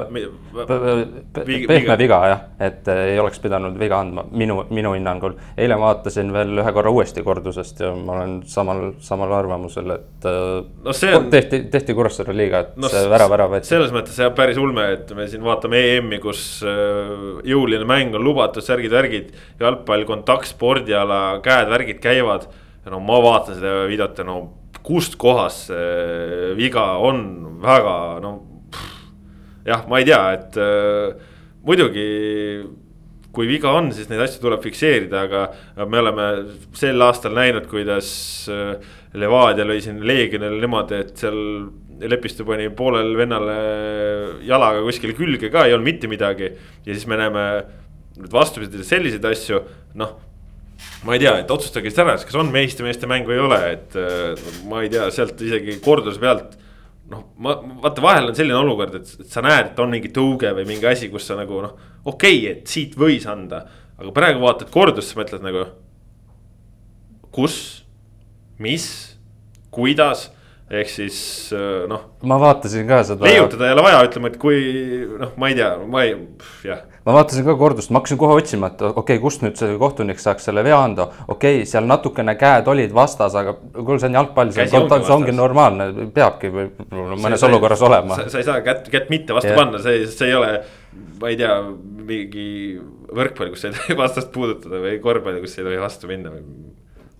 [1.67, 5.37] pehme viga jah, et ei oleks pidanud viga andma minu, minu hinnangul.
[5.57, 10.93] eile vaatasin veel ühe korra uuesti kordusest ja ma olen samal, samal arvamusel, et no
[10.93, 11.29] on...
[11.31, 13.71] tehti, tehti Kuressaare liiga, et no, see värav ära võeti.
[13.71, 16.45] selles mõttes jah, päris ulme, et me siin vaatame EM-i, kus
[17.47, 22.49] jõuline mäng on lubatud, särgid-värgid, jalgpall, kontaktspordiala, käed-värgid käivad
[22.87, 24.37] ja no ma vaatan seda videot ja no
[24.85, 27.23] kust kohast see viga on
[27.61, 28.33] väga no.
[29.65, 31.15] jah, ma ei tea, et äh,
[31.67, 32.05] muidugi
[33.37, 36.27] kui viga on, siis neid asju tuleb fikseerida, aga me oleme
[36.77, 38.09] sel aastal näinud, kuidas
[38.49, 38.77] äh,
[39.17, 41.37] Levadia lõi siin Leegionile niimoodi, et seal
[41.97, 43.57] Lepistu pani poolel vennale
[44.45, 46.51] jalaga kuskile külge ka, ei olnud mitte midagi.
[46.85, 47.45] ja siis me näeme
[48.17, 49.61] nüüd vastupidi selliseid asju,
[49.97, 50.15] noh
[51.05, 53.97] ma ei tea, et otsustage siis ära, kas on meistrimeeste mäng või ei ole, et
[53.99, 56.55] äh, ma ei tea, sealt isegi korduse pealt.
[57.07, 60.51] noh, ma vaata, vahel on selline olukord, et, et sa näed, et on mingi tõuge
[60.57, 63.65] või mingi asi, kus sa nagu noh, okei okay,, et siit võis anda.
[63.97, 65.67] aga praegu vaatad kordust, sa mõtled nagu.
[67.31, 67.85] kus,
[68.59, 68.89] mis,
[69.71, 70.31] kuidas
[70.67, 71.17] ehk siis
[71.55, 72.09] äh, noh.
[72.27, 73.27] ma vaatasin ka seda.
[73.27, 74.59] leiutada ei ole vaja, ütleme, et kui
[75.15, 76.17] noh, ma ei tea, ma ei,
[76.67, 76.83] jah.
[77.07, 80.19] Ma vaatasin ka kordust, ma hakkasin kohe otsima, et okei okay,, kust nüüd see kohtunik
[80.19, 81.05] saaks selle vea anda.
[81.27, 85.07] okei okay,, seal natukene käed olid vastas, aga kuule, see on jalgpall, see on kontakt,
[85.07, 88.19] see ongi normaalne, peabki mõnes see, olukorras see, olema.
[88.27, 89.59] sa ei saa kätt, kätt mitte vastu ja.
[89.59, 90.51] panna, see, see ei ole,
[91.21, 91.53] ma ei tea,
[92.11, 92.49] mingi
[93.15, 96.43] võrkpall, kus ei tohi vastast puudutada või korvpall, kus ei tohi vastu minna või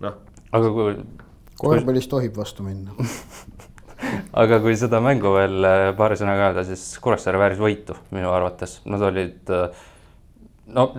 [0.03, 0.19] noh.
[0.51, 0.97] aga kui
[1.63, 2.91] korvpallis tohib vastu minna
[4.43, 8.79] aga kui seda mängu veel äh, paari sõnaga öelda, siis Kuressaare vääris võitu minu arvates,
[8.89, 9.87] nad olid äh,
[10.75, 10.91] no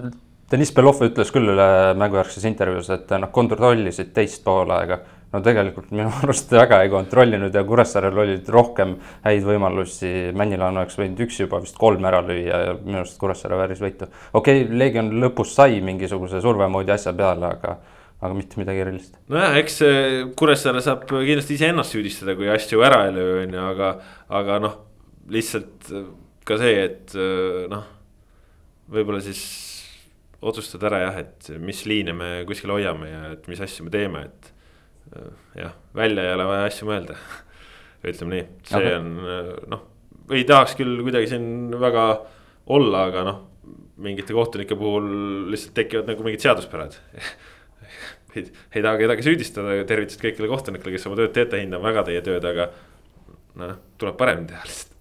[0.49, 1.69] Deniss Belov ütles küll üle
[2.01, 5.03] mängujärgses intervjuus, et nad kontrollisid teist poolaega.
[5.29, 8.95] no tegelikult minu arust väga ei kontrollinud ja Kuressaarel olid rohkem
[9.27, 10.13] häid võimalusi.
[10.33, 14.09] Männilane oleks võinud üks juba vist kolm ära lüüa ja minu arust Kuressaare vääris võitu.
[14.33, 17.77] okei okay,, Leegion lõpus sai mingisuguse surve moodi asja peale, aga
[18.19, 19.19] aga mitte midagi erilist.
[19.31, 19.79] nojah, eks
[20.39, 23.93] Kuressaare saab kindlasti iseennast süüdistada, kui asju ära ei löö, on ju, aga,
[24.41, 24.77] aga noh,
[25.31, 25.93] lihtsalt
[26.49, 27.17] ka see, et
[27.71, 27.85] noh,
[28.91, 29.43] võib-olla siis
[30.39, 34.25] otsustada ära jah, et mis liine me kuskil hoiame ja et mis asju me teeme,
[34.29, 34.53] et
[35.59, 37.19] jah, välja ei ole vaja asju mõelda
[38.09, 38.99] ütleme nii, see okay.
[38.99, 39.85] on noh,
[40.35, 41.47] ei tahaks küll kuidagi siin
[41.81, 42.09] väga
[42.75, 43.45] olla, aga noh,
[43.99, 45.09] mingite kohtunike puhul
[45.53, 46.99] lihtsalt tekivad nagu mingid seaduspärad
[48.39, 52.23] ei, ei taha kedagi süüdistada, tervitused kõigile kohtunikele, kes oma tööd teete, hindan väga teie
[52.25, 52.71] tööd, aga
[53.59, 54.97] noh, tuleb paremini teha lihtsalt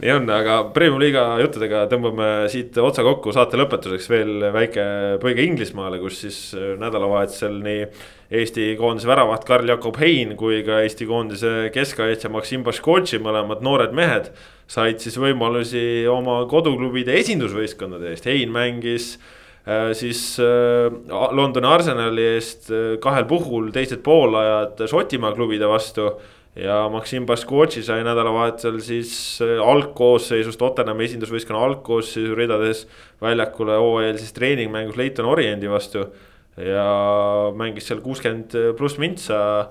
[0.00, 4.84] nii on, aga Premium liiga juttudega tõmbame siit otsa kokku saate lõpetuseks veel väike
[5.22, 6.40] põige Inglismaale, kus siis
[6.80, 7.86] nädalavahetusel nii
[8.36, 14.32] Eesti koondise väravaht Karl-Jakob Hein kui ka Eesti koondise keskkaitsja Maksim Baškotši, mõlemad noored mehed.
[14.66, 19.35] said siis võimalusi oma koduklubide esindusvõistkondade eest, Hein mängis Äh,
[19.92, 20.92] siis äh,
[21.34, 26.12] Londoni Arsenali eest äh, kahel puhul teised poolajad Šotimaa klubide vastu.
[26.56, 29.10] ja Maksim Baskotši sai nädalavahetusel siis
[29.42, 32.86] algkoosseisus Tottenhami esindusvõistkonna algkoosseisu ridades
[33.20, 36.06] väljakule hooajalises treeningmängus Leighton Oriendi vastu.
[36.56, 36.86] ja
[37.52, 39.68] mängis seal kuuskümmend pluss mintsa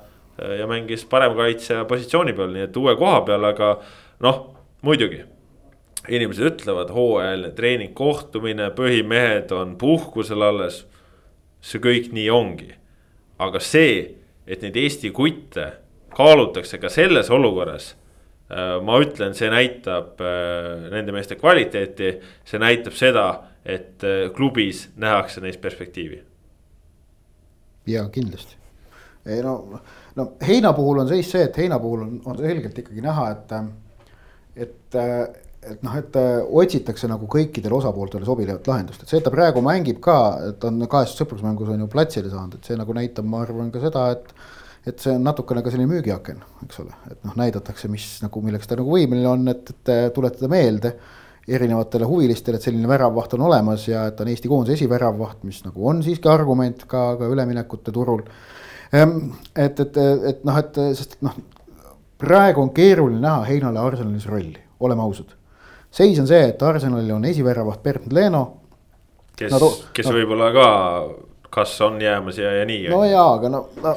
[0.60, 3.80] ja mängis paremkaitsja positsiooni peal, nii et uue koha peal, aga
[4.22, 4.44] noh,
[4.86, 5.24] muidugi
[6.10, 10.86] inimesed ütlevad, hooajaline treening, kohtumine, põhimehed on puhkusel alles.
[11.66, 12.76] see kõik nii ongi.
[13.40, 14.16] aga see,
[14.48, 15.74] et neid Eesti kutte
[16.16, 17.96] kaalutakse ka selles olukorras.
[18.46, 22.12] Äh, ma ütlen, see näitab äh, nende meeste kvaliteeti,
[22.46, 23.26] see näitab seda,
[23.66, 26.22] et äh, klubis nähakse neist perspektiivi.
[27.88, 28.56] ja kindlasti,
[29.26, 29.80] ei no,
[30.16, 33.52] no Heina puhul on seis see, et Heina puhul on, on selgelt ikkagi näha, et,
[34.66, 34.98] et
[35.72, 39.64] et noh, et äh, otsitakse nagu kõikidele osapooltele sobivat lahendust, et see, et ta praegu
[39.66, 40.18] mängib ka,
[40.52, 43.84] et on kahes sõprusmängus on ju platsile saanud, et see nagu näitab, ma arvan ka
[43.84, 44.36] seda, et.
[44.86, 48.70] et see on natukene ka selline müügiaken, eks ole, et noh, näidatakse, mis nagu, milleks
[48.70, 50.96] ta nagu võimeline on, et, et tuletada meelde.
[51.46, 55.90] erinevatele huvilistele, et selline väravvaht on olemas ja et on Eesti koondise esiväravvaht, mis nagu
[55.90, 58.24] on siiski argument ka, ka üleminekute turul.
[58.94, 60.00] Ehm, et, et,
[60.32, 61.38] et noh, et sest noh,
[62.22, 65.36] praegu on keeruline näha Heinale Arsenalis rolli, oleme ausad.
[65.96, 68.46] Seis on see, et Arsenalil on esiväravaht Bernd Leno.
[69.36, 69.54] kes
[69.96, 70.68] kes no, võib-olla ka,
[71.52, 72.88] kas on jäämas ja, ja nii.
[72.92, 73.96] no jaa, aga no, no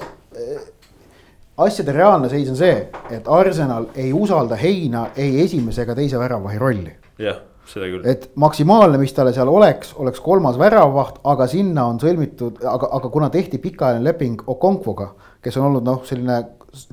[1.65, 2.79] asjade reaalne seis on see,
[3.15, 6.93] et Arsenal ei usalda Heina ei esimese ega teise väravvahi rolli
[7.23, 8.05] jah, seda küll.
[8.07, 13.11] et maksimaalne, mis talle seal oleks, oleks kolmas väravvaht, aga sinna on sõlmitud, aga, aga
[13.15, 16.43] kuna tehti pikaajaline leping Okonkvoga, kes on olnud noh, selline,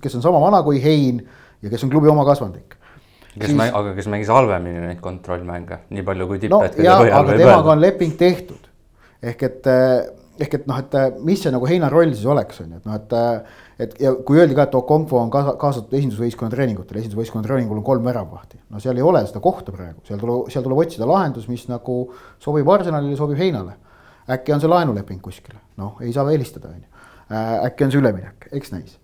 [0.02, 1.22] kes on sama vana kui Hein
[1.62, 2.78] ja kes on klubi oma kasvandik
[3.36, 3.58] kes siis...
[3.60, 7.50] mäng, aga kes mängis halvemini neid kontrollmänge, nii palju kui tipphetkede no, põhjal võib öelda.
[7.50, 8.72] temaga on leping tehtud.
[9.26, 9.70] ehk et,
[10.46, 13.00] ehk et noh, et mis see nagu Heina roll siis oleks, on ju, et noh,
[13.00, 17.82] et et ja kui öeldi ka, et Okonkwo on kaasa, kaasatud esindusvõistkonna treeningutele, esindusvõistkonna treeningul
[17.82, 18.62] on kolm väravvahti.
[18.72, 21.98] no seal ei ole seda kohta praegu, seal tuleb, seal tuleb otsida lahendus, mis nagu
[22.40, 23.76] sobib Arsenalile, sobib Heinale.
[24.32, 26.88] äkki on see laenuleping kuskil, noh, ei saa välistada, on ju.
[27.66, 28.96] Äkki on see üleminek, eks näis.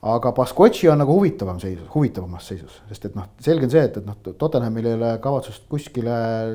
[0.00, 3.98] Aga Baskotši on nagu huvitavam seisus, huvitavamas seisus, sest et noh, selge on see, et,
[4.00, 6.14] et noh, Tottenhamil ei ole kavatsust kuskile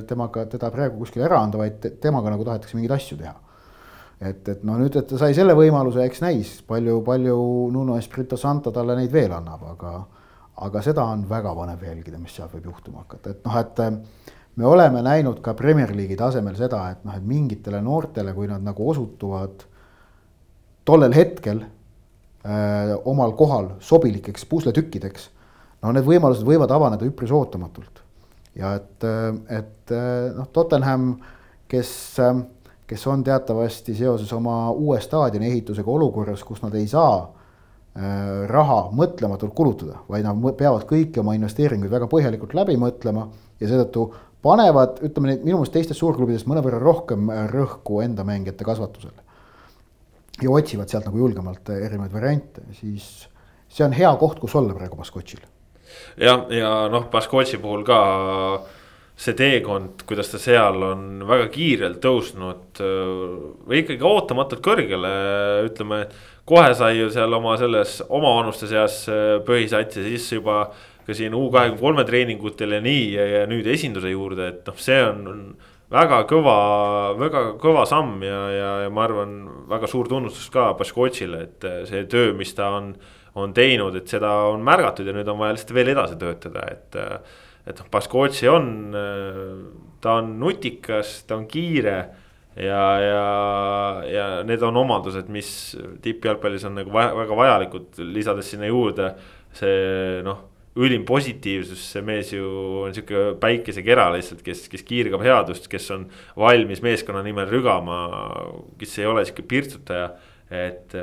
[0.09, 3.35] temaga, teda praegu kuskile ära anda, vaid temaga nagu tahetakse mingeid asju teha.
[4.25, 7.35] Et, et no nüüd, et ta sai selle võimaluse, eks näis, palju, palju
[7.75, 9.93] Nuno Espirito Santo talle neid veel annab, aga,
[10.65, 14.69] aga seda on väga põnev jälgida, mis sealt võib juhtuma hakata, et noh, et me
[14.71, 18.89] oleme näinud ka Premier League'i tasemel seda, et noh, et mingitele noortele, kui nad nagu
[18.89, 19.67] osutuvad
[20.87, 21.65] tollel hetkel
[22.45, 25.29] öö, omal kohal sobilikeks pusletükkideks,
[25.83, 28.03] no need võimalused võivad avaneda üpris ootamatult.
[28.55, 29.03] ja et,
[29.51, 29.95] et
[30.37, 31.15] noh, Tottenham,
[31.67, 31.89] kes
[32.87, 38.79] kes on teatavasti seoses oma uue staadioni ehitusega olukorras, kus nad ei saa äh, raha
[38.93, 43.27] mõtlematult kulutada, vaid nad peavad kõiki oma investeeringuid väga põhjalikult läbi mõtlema
[43.59, 44.07] ja seetõttu
[44.45, 49.24] panevad, ütleme nüüd minu meelest teistest suurklubidest mõnevõrra rohkem äh, rõhku enda mängijate kasvatusele.
[50.41, 53.27] Ja otsivad sealt nagu julgemalt äh, erinevaid variante, siis
[53.71, 55.43] see on hea koht, kus olla praegu Baskotšil.
[56.21, 57.99] jah, ja, ja noh, Baskotši puhul ka
[59.15, 62.81] see teekond, kuidas ta seal on väga kiirelt tõusnud
[63.63, 65.11] või ikkagi ootamatult kõrgele,
[65.69, 66.01] ütleme.
[66.45, 69.05] kohe sai ju seal oma selles omavanuste seas
[69.47, 70.65] põhisats ja siis juba
[71.05, 74.77] ka siin U kahekümne kolme treeningutel ja nii ja, ja nüüd esinduse juurde, et noh,
[74.81, 75.41] see on, on
[75.93, 76.57] väga kõva,
[77.19, 79.37] väga kõva samm ja, ja, ja ma arvan,
[79.69, 82.93] väga suur tunnustus ka Baškotšile, et see töö, mis ta on,
[83.37, 87.01] on teinud, et seda on märgatud ja nüüd on vaja lihtsalt veel edasi töötada, et
[87.65, 88.67] et noh, Baskotši on,
[90.01, 91.95] ta on nutikas, ta on kiire
[92.55, 93.23] ja, ja,
[94.05, 95.49] ja need on omadused, mis
[96.05, 99.13] tippjalgpallis on nagu väga vajalikud, lisades sinna juurde
[99.55, 100.43] see noh,
[100.75, 102.45] ülim positiivsus, see mees ju
[102.83, 106.07] on sihuke päikesekera lihtsalt, kes, kes kiirgab headust, kes on
[106.39, 107.99] valmis meeskonna nimel rügama,
[108.79, 110.09] kes ei ole sihuke pirtsutaja.
[110.45, 110.93] et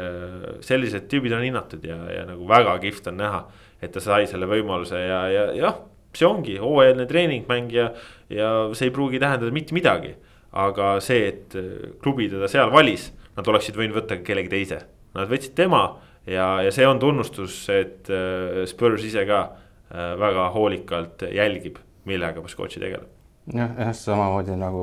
[0.63, 3.41] sellised tüübid on hinnatud ja, ja nagu väga kihvt on näha,
[3.83, 5.81] et ta sai selle võimaluse ja, ja jah
[6.17, 7.89] see ongi hooajaline treeningmäng ja,
[8.31, 10.15] ja see ei pruugi tähendada mitte midagi.
[10.53, 13.07] aga see, et äh, klubi teda seal valis,
[13.39, 14.83] nad oleksid võinud võtta ka kellegi teise,
[15.17, 15.81] nad võtsid tema
[16.29, 19.62] ja, ja see on tunnustus, et äh, Spurs ise ka äh,
[19.93, 21.77] väga hoolikalt jälgib,
[22.09, 23.11] millega Baskotši tegeleb.
[23.51, 24.83] Jah, jah, samamoodi nagu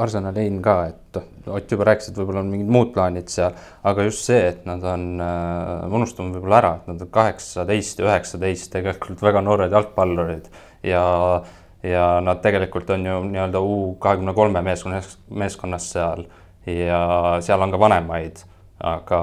[0.00, 3.52] Arsenal Ein ka, et noh, Ott juba rääkis, et võib-olla on mingid muud plaanid seal,
[3.84, 8.06] aga just see, et nad on äh, unustanud võib-olla ära, et nad on kaheksateist ja
[8.08, 10.48] üheksateist tegelikult väga noored jalgpallurid
[10.88, 11.02] ja
[11.82, 16.24] ja nad tegelikult on ju nii-öelda U kahekümne kolme meeskonnas, meeskonnas seal
[16.64, 17.02] ja
[17.44, 18.40] seal on ka vanemaid,
[18.78, 19.22] aga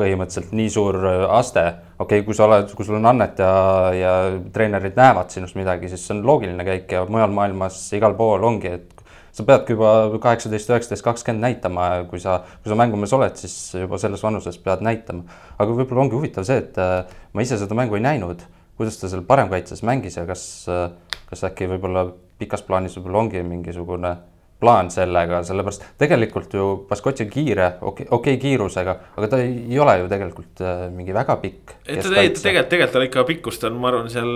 [0.00, 1.68] põhimõtteliselt nii suur äh, aste,
[1.98, 3.50] okei okay,, kui sa oled, kui sul on annet ja,
[3.94, 4.12] ja
[4.54, 8.70] treenerid näevad sinust midagi, siis see on loogiline käik ja mujal maailmas igal pool ongi,
[8.78, 9.02] et
[9.34, 13.98] sa peadki juba kaheksateist, üheksateist, kakskümmend näitama, kui sa, kui sa mängumees oled, siis juba
[14.00, 15.26] selles vanuses pead näitama.
[15.58, 18.42] aga võib-olla ongi huvitav see, et äh, ma ise seda mängu ei näinud,
[18.78, 20.88] kuidas ta seal paremkaitses mängis ja kas, äh,
[21.30, 22.08] kas äkki võib-olla
[22.38, 24.16] pikas plaanis võib-olla ongi mingisugune
[24.58, 29.78] plaan sellega, sellepärast tegelikult ju Baskotši on kiire, okei okay,, kiirusega, aga ta ei, ei
[29.78, 31.76] ole ju tegelikult äh, mingi väga pikk.
[31.84, 34.32] et ta tegelikult, tegelikult, tegelikult tal ikka pikkust on, ma arvan, seal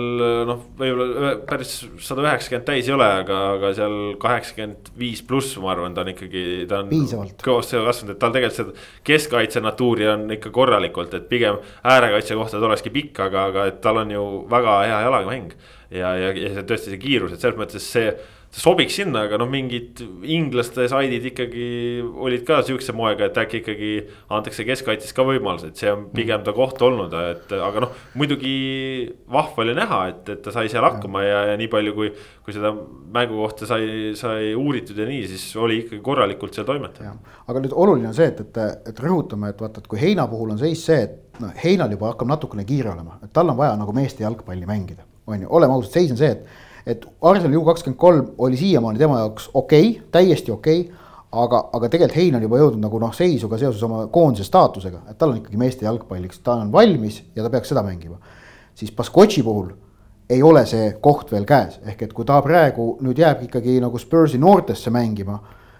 [0.47, 1.75] noh, võib-olla päris
[2.05, 6.13] sada üheksakümmend täis ei ole, aga, aga seal kaheksakümmend viis pluss, ma arvan, ta on
[6.13, 6.93] ikkagi, ta on.
[7.43, 12.63] kõvasti kasvanud, et tal tegelikult seda keskkaitse natuuri on ikka korralikult, et pigem äärekaitse kohta
[12.63, 15.51] ta olekski pikk, aga, aga et tal on ju väga hea jalamäng
[15.91, 18.13] ja, ja, ja tõesti see kiirus, et selles mõttes see
[18.53, 19.97] sobiks sinna, aga noh, mingid
[20.29, 21.65] inglaste saidid ikkagi
[22.03, 23.91] olid ka sihukese moega, et äkki ikkagi
[24.33, 27.95] antakse keskkaitses ka võimalus, et see on pigem ta koht olnud, et aga noh.
[28.19, 28.53] muidugi
[29.33, 32.11] vahva oli näha, et, et ta sai seal hakkama ja, ja nii palju, kui,
[32.45, 32.75] kui seda
[33.15, 33.87] mängukohta sai,
[34.19, 37.15] sai uuritud ja nii, siis oli ikkagi korralikult seal toimetada.
[37.47, 40.53] aga nüüd oluline on see, et, et, et rõhutame, et vaata, et kui Heina puhul
[40.53, 43.73] on seis see, et noh, Heinal juba hakkab natukene kiire olema, et tal on vaja
[43.81, 47.63] nagu meeste jalgpalli mängida, on ju, oleme ausad, seis on see, et et Arsenali U
[47.65, 50.97] kakskümmend kolm oli siiamaani tema jaoks okei okay,, täiesti okei okay,.
[51.31, 55.01] aga, aga tegelikult Hein on juba jõudnud nagu noh, seisu ka seoses oma koondise staatusega,
[55.09, 58.19] et tal on ikkagi meeste jalgpalliks, ta on valmis ja ta peaks seda mängima.
[58.75, 59.73] siis Baskotši puhul
[60.29, 63.97] ei ole see koht veel käes, ehk et kui ta praegu nüüd jääb ikkagi nagu
[63.99, 65.39] Spursi noortesse mängima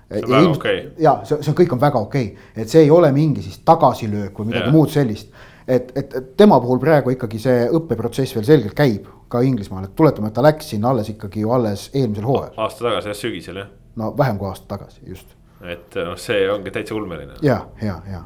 [0.10, 0.92] see on väga okei okay..
[1.04, 4.40] ja see, see kõik on väga okei okay., et see ei ole mingi siis tagasilöök
[4.40, 4.76] või midagi yeah.
[4.76, 5.32] muud sellist.
[5.68, 9.96] et, et, et tema puhul praegu ikkagi see õppeprotsess veel selgelt käib ka Inglismaal, et
[9.98, 12.58] tuletame, et ta läks sinna alles ikkagi ju alles eelmisel hooajal.
[12.58, 13.72] aasta tagasi jah, sügisel jah.
[14.00, 15.38] no vähem kui aasta tagasi, just.
[15.62, 17.40] et noh, see ongi täitsa ulmeline.
[17.42, 18.24] ja, ja, ja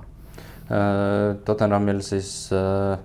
[0.68, 1.38] äh,.
[1.46, 3.00] Tottenhamil siis äh,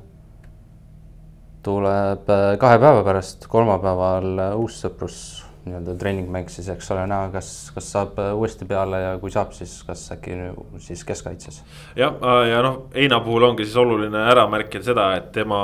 [1.63, 5.17] tuleb äh, kahe päeva pärast, kolmapäeval äh, uus sõprus
[5.63, 9.53] nii-öelda treeningmäng siis, eks ole, näha, kas, kas saab äh, uuesti peale ja kui saab,
[9.55, 10.35] siis kas äkki
[10.83, 11.63] siis keskkaitses.
[11.99, 12.19] jah,
[12.49, 15.63] ja noh, Heina puhul ongi siis oluline ära märkida seda, et tema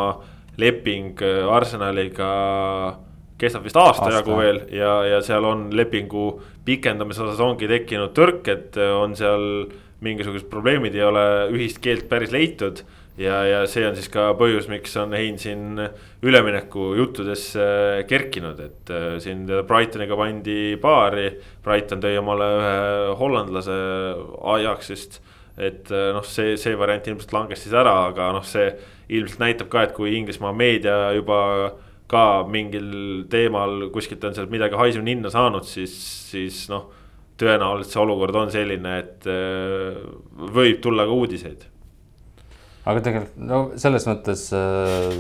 [0.59, 2.31] leping äh, Arsenaliga
[3.39, 6.33] kestab vist aasta, jagu veel ja, ja seal on lepingu
[6.67, 9.45] pikendamise osas ongi tekkinud tõrked, on seal
[10.05, 12.83] mingisugused probleemid, ei ole ühist keelt päris leitud.
[13.19, 15.81] ja, ja see on siis ka põhjus, miks on Hein siin
[16.23, 21.33] ülemineku juttudesse kerkinud, et äh, siin teda Brightoniga pandi paari.
[21.65, 22.77] Brighton tõi omale ühe
[23.19, 23.79] hollandlase
[24.55, 25.19] Ajaxist,
[25.59, 28.71] et äh, noh, see, see variant ilmselt langes siis ära, aga noh, see
[29.19, 31.39] ilmselt näitab ka, et kui Inglismaa meedia juba
[32.09, 35.97] ka mingil teemal kuskilt on sealt midagi haisu ninna saanud, siis,
[36.31, 36.87] siis noh.
[37.39, 39.99] tõenäoliselt see olukord on selline, et äh,
[40.55, 41.67] võib tulla ka uudiseid.
[42.89, 45.13] aga tegelikult no selles mõttes äh,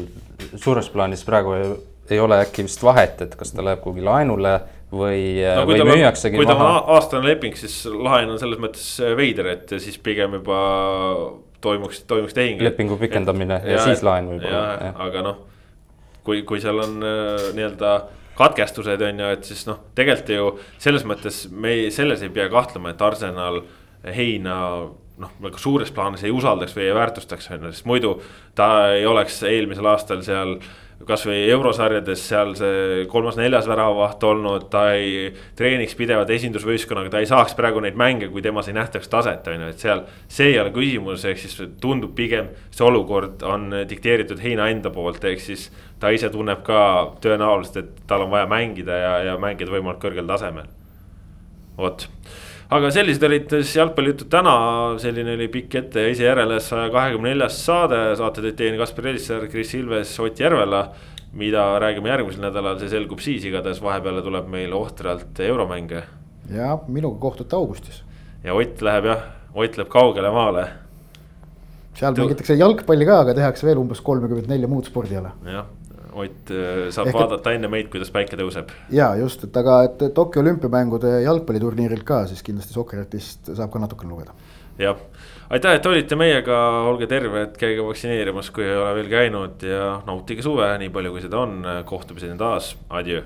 [0.57, 1.71] suures plaanis praegu ei,
[2.15, 4.57] ei ole äkki vist vahet, et kas ta läheb kuhugi laenule
[4.93, 6.45] või no,, või müüaksegi maha.
[6.45, 8.87] kui tal on aastane leping, siis laen on selles mõttes
[9.19, 10.61] veider, et siis pigem juba
[11.65, 12.63] toimuks, toimuks tehing.
[12.63, 14.93] lepingu pikendamine et, ja, ja siis laen võib-olla.
[15.07, 15.43] aga noh,
[16.27, 17.97] kui, kui seal on äh, nii-öelda
[18.39, 20.49] katkestused on ju, et siis noh, tegelikult ju
[20.79, 23.63] selles mõttes me ei, selles ei pea kahtlema, et Arsenal
[24.15, 24.59] Heina
[25.19, 28.15] noh, nagu suures plaanis ei usaldaks või ei väärtustaks, on ju, sest muidu
[28.59, 30.59] ta ei oleks eelmisel aastal seal
[31.07, 37.55] kasvõi eurosarjades seal see kolmas-neljas väravavaht olnud, ta ei treeniks pidevalt esindusvõistkonnaga, ta ei saaks
[37.59, 40.03] praegu neid mänge, kui temas ei nähtaks taset, on ju, et seal.
[40.29, 45.23] see ei ole küsimus, ehk siis tundub pigem see olukord on dikteeritud Heina enda poolt,
[45.25, 45.69] ehk siis
[46.03, 46.83] ta ise tunneb ka
[47.23, 50.67] tõenäoliselt, et tal on vaja mängida ja, ja mängida võimalikult kõrgel tasemel.
[51.79, 52.09] vot
[52.69, 54.55] aga sellised olid siis jalgpallijutud täna,
[55.01, 59.09] selline oli pikk ette ja ise järele saja kahekümne neljas saade, saate teid teinud Kaspar
[59.13, 60.89] Elissaar, Kris Ilves, Ott Järvela.
[61.33, 66.03] mida räägime järgmisel nädalal, see selgub siis, igatahes vahepeale tuleb meil ohtralt euromänge.
[66.51, 68.03] ja minuga kohtute augustis.
[68.45, 69.23] ja Ott läheb jah,
[69.55, 70.69] Ott läheb kaugele maale.
[71.95, 75.33] seal mängitakse jalgpalli ka, aga tehakse veel umbes kolmekümmet nelja muud spordiala.
[75.45, 75.65] jah
[76.19, 78.73] Ott äh, saab Ehk vaadata enne meid, kuidas päike tõuseb.
[78.95, 84.13] ja just, et aga, et Tokyo olümpiamängude jalgpalliturniirilt ka siis kindlasti Sokkeritist saab ka natukene
[84.13, 84.37] lugeda.
[84.79, 85.01] jah,
[85.51, 86.59] aitäh, et olite meiega,
[86.91, 91.25] olge terved, käige vaktsineerimas, kui ei ole veel käinud ja nautige suve, nii palju kui
[91.25, 91.59] seda on,
[91.89, 93.25] kohtumiseni taas, adjöö